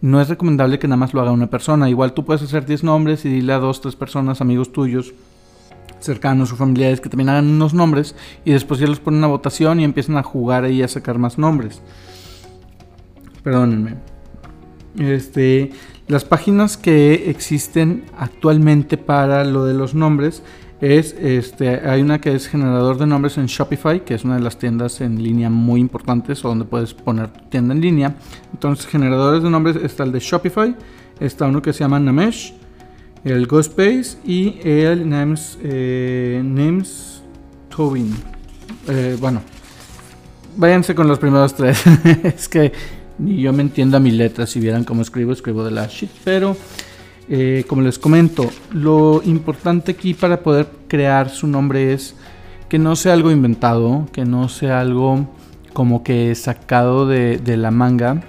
no 0.00 0.20
es 0.20 0.28
recomendable 0.28 0.78
que 0.78 0.88
nada 0.88 0.98
más 0.98 1.14
lo 1.14 1.22
haga 1.22 1.32
una 1.32 1.48
persona. 1.48 1.88
Igual 1.88 2.12
tú 2.12 2.24
puedes 2.24 2.42
hacer 2.42 2.66
10 2.66 2.84
nombres 2.84 3.24
y 3.24 3.30
dile 3.30 3.54
a 3.54 3.58
dos, 3.58 3.80
tres 3.80 3.96
personas, 3.96 4.40
amigos 4.40 4.72
tuyos, 4.72 5.14
cercanos 6.00 6.52
o 6.52 6.56
familiares 6.56 7.00
que 7.00 7.08
también 7.08 7.30
hagan 7.30 7.48
unos 7.48 7.72
nombres 7.72 8.14
y 8.44 8.52
después 8.52 8.78
ya 8.78 8.86
los 8.86 9.00
ponen 9.00 9.24
a 9.24 9.28
votación 9.28 9.80
y 9.80 9.84
empiezan 9.84 10.18
a 10.18 10.22
jugar 10.22 10.64
ahí 10.64 10.82
a 10.82 10.88
sacar 10.88 11.18
más 11.18 11.38
nombres. 11.38 11.80
Perdónenme. 13.42 13.94
Este, 14.98 15.72
las 16.08 16.24
páginas 16.24 16.76
que 16.76 17.30
existen 17.30 18.04
actualmente 18.18 18.96
para 18.96 19.44
lo 19.44 19.64
de 19.64 19.74
los 19.74 19.94
nombres 19.94 20.42
es 20.80 21.14
este 21.18 21.88
hay 21.88 22.02
una 22.02 22.20
que 22.20 22.34
es 22.34 22.48
generador 22.48 22.98
de 22.98 23.06
nombres 23.06 23.38
en 23.38 23.46
Shopify 23.46 24.04
que 24.04 24.14
es 24.14 24.24
una 24.24 24.36
de 24.36 24.42
las 24.42 24.58
tiendas 24.58 25.00
en 25.00 25.22
línea 25.22 25.48
muy 25.48 25.80
importantes 25.80 26.44
o 26.44 26.48
donde 26.48 26.66
puedes 26.66 26.92
poner 26.92 27.28
tu 27.28 27.44
tienda 27.48 27.74
en 27.74 27.80
línea. 27.80 28.16
Entonces 28.52 28.86
generadores 28.86 29.42
de 29.42 29.50
nombres 29.50 29.76
está 29.76 30.04
el 30.04 30.12
de 30.12 30.20
Shopify 30.20 30.74
está 31.18 31.46
uno 31.46 31.62
que 31.62 31.72
se 31.72 31.80
llama 31.80 31.98
Namesh 31.98 32.54
el 33.24 33.46
GoSpace 33.46 34.18
y 34.24 34.58
el 34.62 35.08
Names 35.08 35.58
eh, 35.62 36.42
Names 36.44 37.22
Tobin. 37.68 38.14
Eh, 38.88 39.16
bueno 39.20 39.40
váyanse 40.56 40.94
con 40.94 41.06
los 41.08 41.18
primeros 41.18 41.54
tres. 41.54 41.82
Es 42.22 42.48
que 42.48 42.72
ni 43.18 43.40
yo 43.40 43.52
me 43.52 43.62
entiendo 43.62 43.96
a 43.96 44.00
mi 44.00 44.10
letra. 44.10 44.46
Si 44.46 44.60
vieran 44.60 44.84
cómo 44.84 45.02
escribo 45.02 45.32
escribo 45.32 45.64
de 45.64 45.70
la 45.70 45.86
shit 45.86 46.10
pero 46.24 46.56
eh, 47.28 47.64
como 47.66 47.82
les 47.82 47.98
comento, 47.98 48.48
lo 48.72 49.20
importante 49.24 49.92
aquí 49.92 50.14
para 50.14 50.42
poder 50.42 50.68
crear 50.86 51.28
su 51.28 51.48
nombre 51.48 51.92
es 51.92 52.14
que 52.68 52.78
no 52.78 52.94
sea 52.94 53.14
algo 53.14 53.32
inventado, 53.32 54.06
que 54.12 54.24
no 54.24 54.48
sea 54.48 54.80
algo 54.80 55.26
como 55.72 56.04
que 56.04 56.34
sacado 56.36 57.06
de, 57.06 57.40
la 57.56 57.70
manga, 57.70 58.22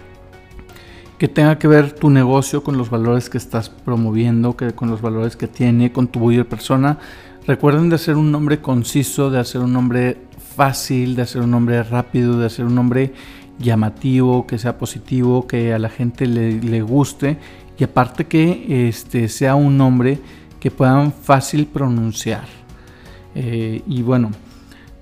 que 1.18 1.28
tenga 1.28 1.60
que 1.60 1.68
ver 1.68 1.92
tu 1.94 2.10
negocio 2.10 2.64
con 2.64 2.78
los 2.78 2.90
valores 2.90 3.30
que 3.30 3.38
estás 3.38 3.70
promoviendo, 3.70 4.58
que 4.58 4.72
con 4.72 4.90
los 4.90 5.02
valores 5.02 5.36
que 5.36 5.48
tiene, 5.48 5.92
con 5.92 6.08
tu 6.08 6.20
buyer 6.20 6.48
persona. 6.48 6.98
Recuerden 7.46 7.90
de 7.90 7.96
hacer 7.96 8.16
un 8.16 8.32
nombre 8.32 8.62
conciso, 8.62 9.30
de 9.30 9.40
hacer 9.40 9.62
un 9.62 9.74
nombre 9.74 10.18
fácil, 10.56 11.16
de 11.16 11.22
hacer 11.22 11.42
un 11.44 11.52
nombre 11.52 11.82
rápido, 11.84 12.38
de 12.38 12.48
hacer 12.48 12.66
un 12.66 12.76
nombre 12.76 13.14
llamativo, 13.60 14.46
que 14.46 14.58
sea 14.58 14.78
positivo, 14.78 15.48
que 15.48 15.74
a 15.74 15.80
la 15.80 15.90
gente 15.90 16.26
le, 16.26 16.60
le 16.62 16.82
guste 16.82 17.38
y 17.78 17.84
aparte 17.84 18.26
que 18.26 18.88
este, 18.90 19.28
sea 19.28 19.56
un 19.56 19.78
nombre 19.78 20.20
que 20.60 20.72
puedan 20.72 21.12
fácil 21.12 21.68
pronunciar. 21.68 22.46
Eh, 23.36 23.82
y 23.86 24.02
bueno, 24.02 24.32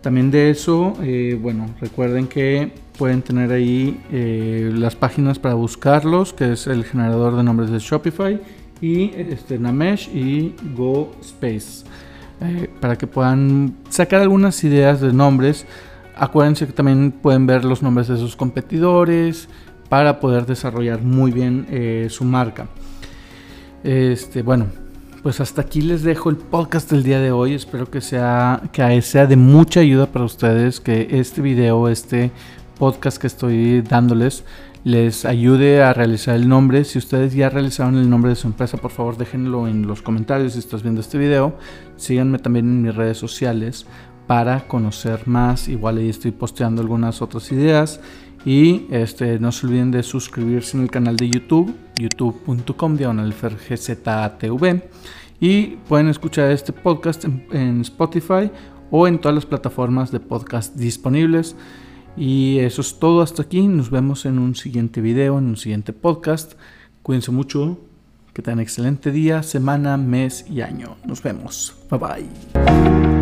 también 0.01 0.29
de 0.29 0.49
eso, 0.49 0.93
eh, 1.01 1.37
bueno, 1.41 1.67
recuerden 1.79 2.27
que 2.27 2.73
pueden 2.97 3.21
tener 3.21 3.51
ahí 3.51 3.99
eh, 4.11 4.71
las 4.73 4.95
páginas 4.95 5.39
para 5.39 5.53
buscarlos, 5.55 6.33
que 6.33 6.51
es 6.51 6.67
el 6.67 6.83
generador 6.83 7.35
de 7.37 7.43
nombres 7.43 7.69
de 7.69 7.79
Shopify 7.79 8.39
y 8.81 9.11
este, 9.15 9.57
Namesh 9.57 10.09
y 10.13 10.53
GoSpace, 10.75 11.85
para 12.81 12.97
que 12.97 13.07
puedan 13.07 13.75
sacar 13.89 14.21
algunas 14.21 14.61
ideas 14.65 14.99
de 14.99 15.13
nombres. 15.13 15.65
Acuérdense 16.17 16.67
que 16.67 16.73
también 16.73 17.11
pueden 17.11 17.47
ver 17.47 17.63
los 17.63 17.81
nombres 17.81 18.07
de 18.09 18.17
sus 18.17 18.35
competidores, 18.35 19.47
para 19.89 20.19
poder 20.19 20.45
desarrollar 20.45 21.01
muy 21.01 21.31
bien 21.31 21.67
eh, 21.69 22.07
su 22.09 22.23
marca. 22.23 22.67
Este, 23.83 24.41
bueno, 24.41 24.67
pues 25.21 25.39
hasta 25.41 25.61
aquí 25.61 25.81
les 25.81 26.03
dejo 26.03 26.29
el 26.29 26.37
podcast 26.37 26.91
del 26.91 27.03
día 27.03 27.19
de 27.19 27.31
hoy. 27.31 27.53
Espero 27.53 27.89
que 27.89 28.01
sea, 28.01 28.61
que 28.71 29.01
sea 29.01 29.25
de 29.25 29.35
mucha 29.35 29.79
ayuda 29.79 30.07
para 30.07 30.25
ustedes, 30.25 30.79
que 30.79 31.07
este 31.11 31.41
video, 31.41 31.89
este 31.89 32.31
podcast 32.77 33.17
que 33.17 33.27
estoy 33.27 33.81
dándoles, 33.81 34.43
les 34.83 35.25
ayude 35.25 35.81
a 35.81 35.93
realizar 35.93 36.35
el 36.35 36.47
nombre. 36.47 36.83
Si 36.83 36.99
ustedes 36.99 37.33
ya 37.33 37.49
realizaron 37.49 37.97
el 37.97 38.07
nombre 38.09 38.29
de 38.29 38.35
su 38.35 38.45
empresa, 38.45 38.77
por 38.77 38.91
favor 38.91 39.17
déjenlo 39.17 39.67
en 39.67 39.87
los 39.87 40.03
comentarios 40.03 40.53
si 40.53 40.59
estás 40.59 40.83
viendo 40.83 41.01
este 41.01 41.17
video. 41.17 41.57
Síganme 41.97 42.37
también 42.37 42.67
en 42.67 42.81
mis 42.83 42.95
redes 42.95 43.17
sociales 43.17 43.87
para 44.27 44.67
conocer 44.67 45.27
más. 45.27 45.67
Igual 45.67 45.97
ahí 45.97 46.09
estoy 46.09 46.31
posteando 46.31 46.83
algunas 46.83 47.21
otras 47.23 47.51
ideas. 47.51 47.99
Y 48.45 48.85
este, 48.91 49.39
no 49.39 49.51
se 49.51 49.65
olviden 49.65 49.89
de 49.89 50.03
suscribirse 50.03 50.77
en 50.77 50.83
el 50.83 50.91
canal 50.91 51.17
de 51.17 51.29
YouTube, 51.29 51.75
youtube.com. 51.97 52.97
Y 55.39 55.65
pueden 55.87 56.07
escuchar 56.07 56.51
este 56.51 56.71
podcast 56.71 57.25
en, 57.25 57.81
Spotify 57.81 58.51
o 58.91 59.07
en 59.07 59.19
todas 59.19 59.35
las 59.35 59.45
plataformas 59.47 60.11
de 60.11 60.19
podcast 60.19 60.75
disponibles. 60.75 61.55
Y 62.15 62.59
eso 62.59 62.81
es 62.81 62.99
todo 62.99 63.21
hasta 63.21 63.41
aquí. 63.41 63.67
Nos 63.67 63.89
vemos 63.89 64.25
en 64.25 64.37
un 64.37 64.55
siguiente 64.55 65.01
video, 65.01 65.39
en 65.39 65.45
un 65.47 65.57
siguiente 65.57 65.91
podcast. 65.91 66.53
Cuídense 67.01 67.31
mucho. 67.31 67.79
Que 68.31 68.41
tengan 68.41 68.59
excelente 68.59 69.11
día, 69.11 69.43
semana, 69.43 69.97
mes 69.97 70.45
y 70.49 70.61
año. 70.61 70.97
Nos 71.05 71.23
vemos. 71.23 71.73
Bye 71.89 71.99
bye. 71.99 73.14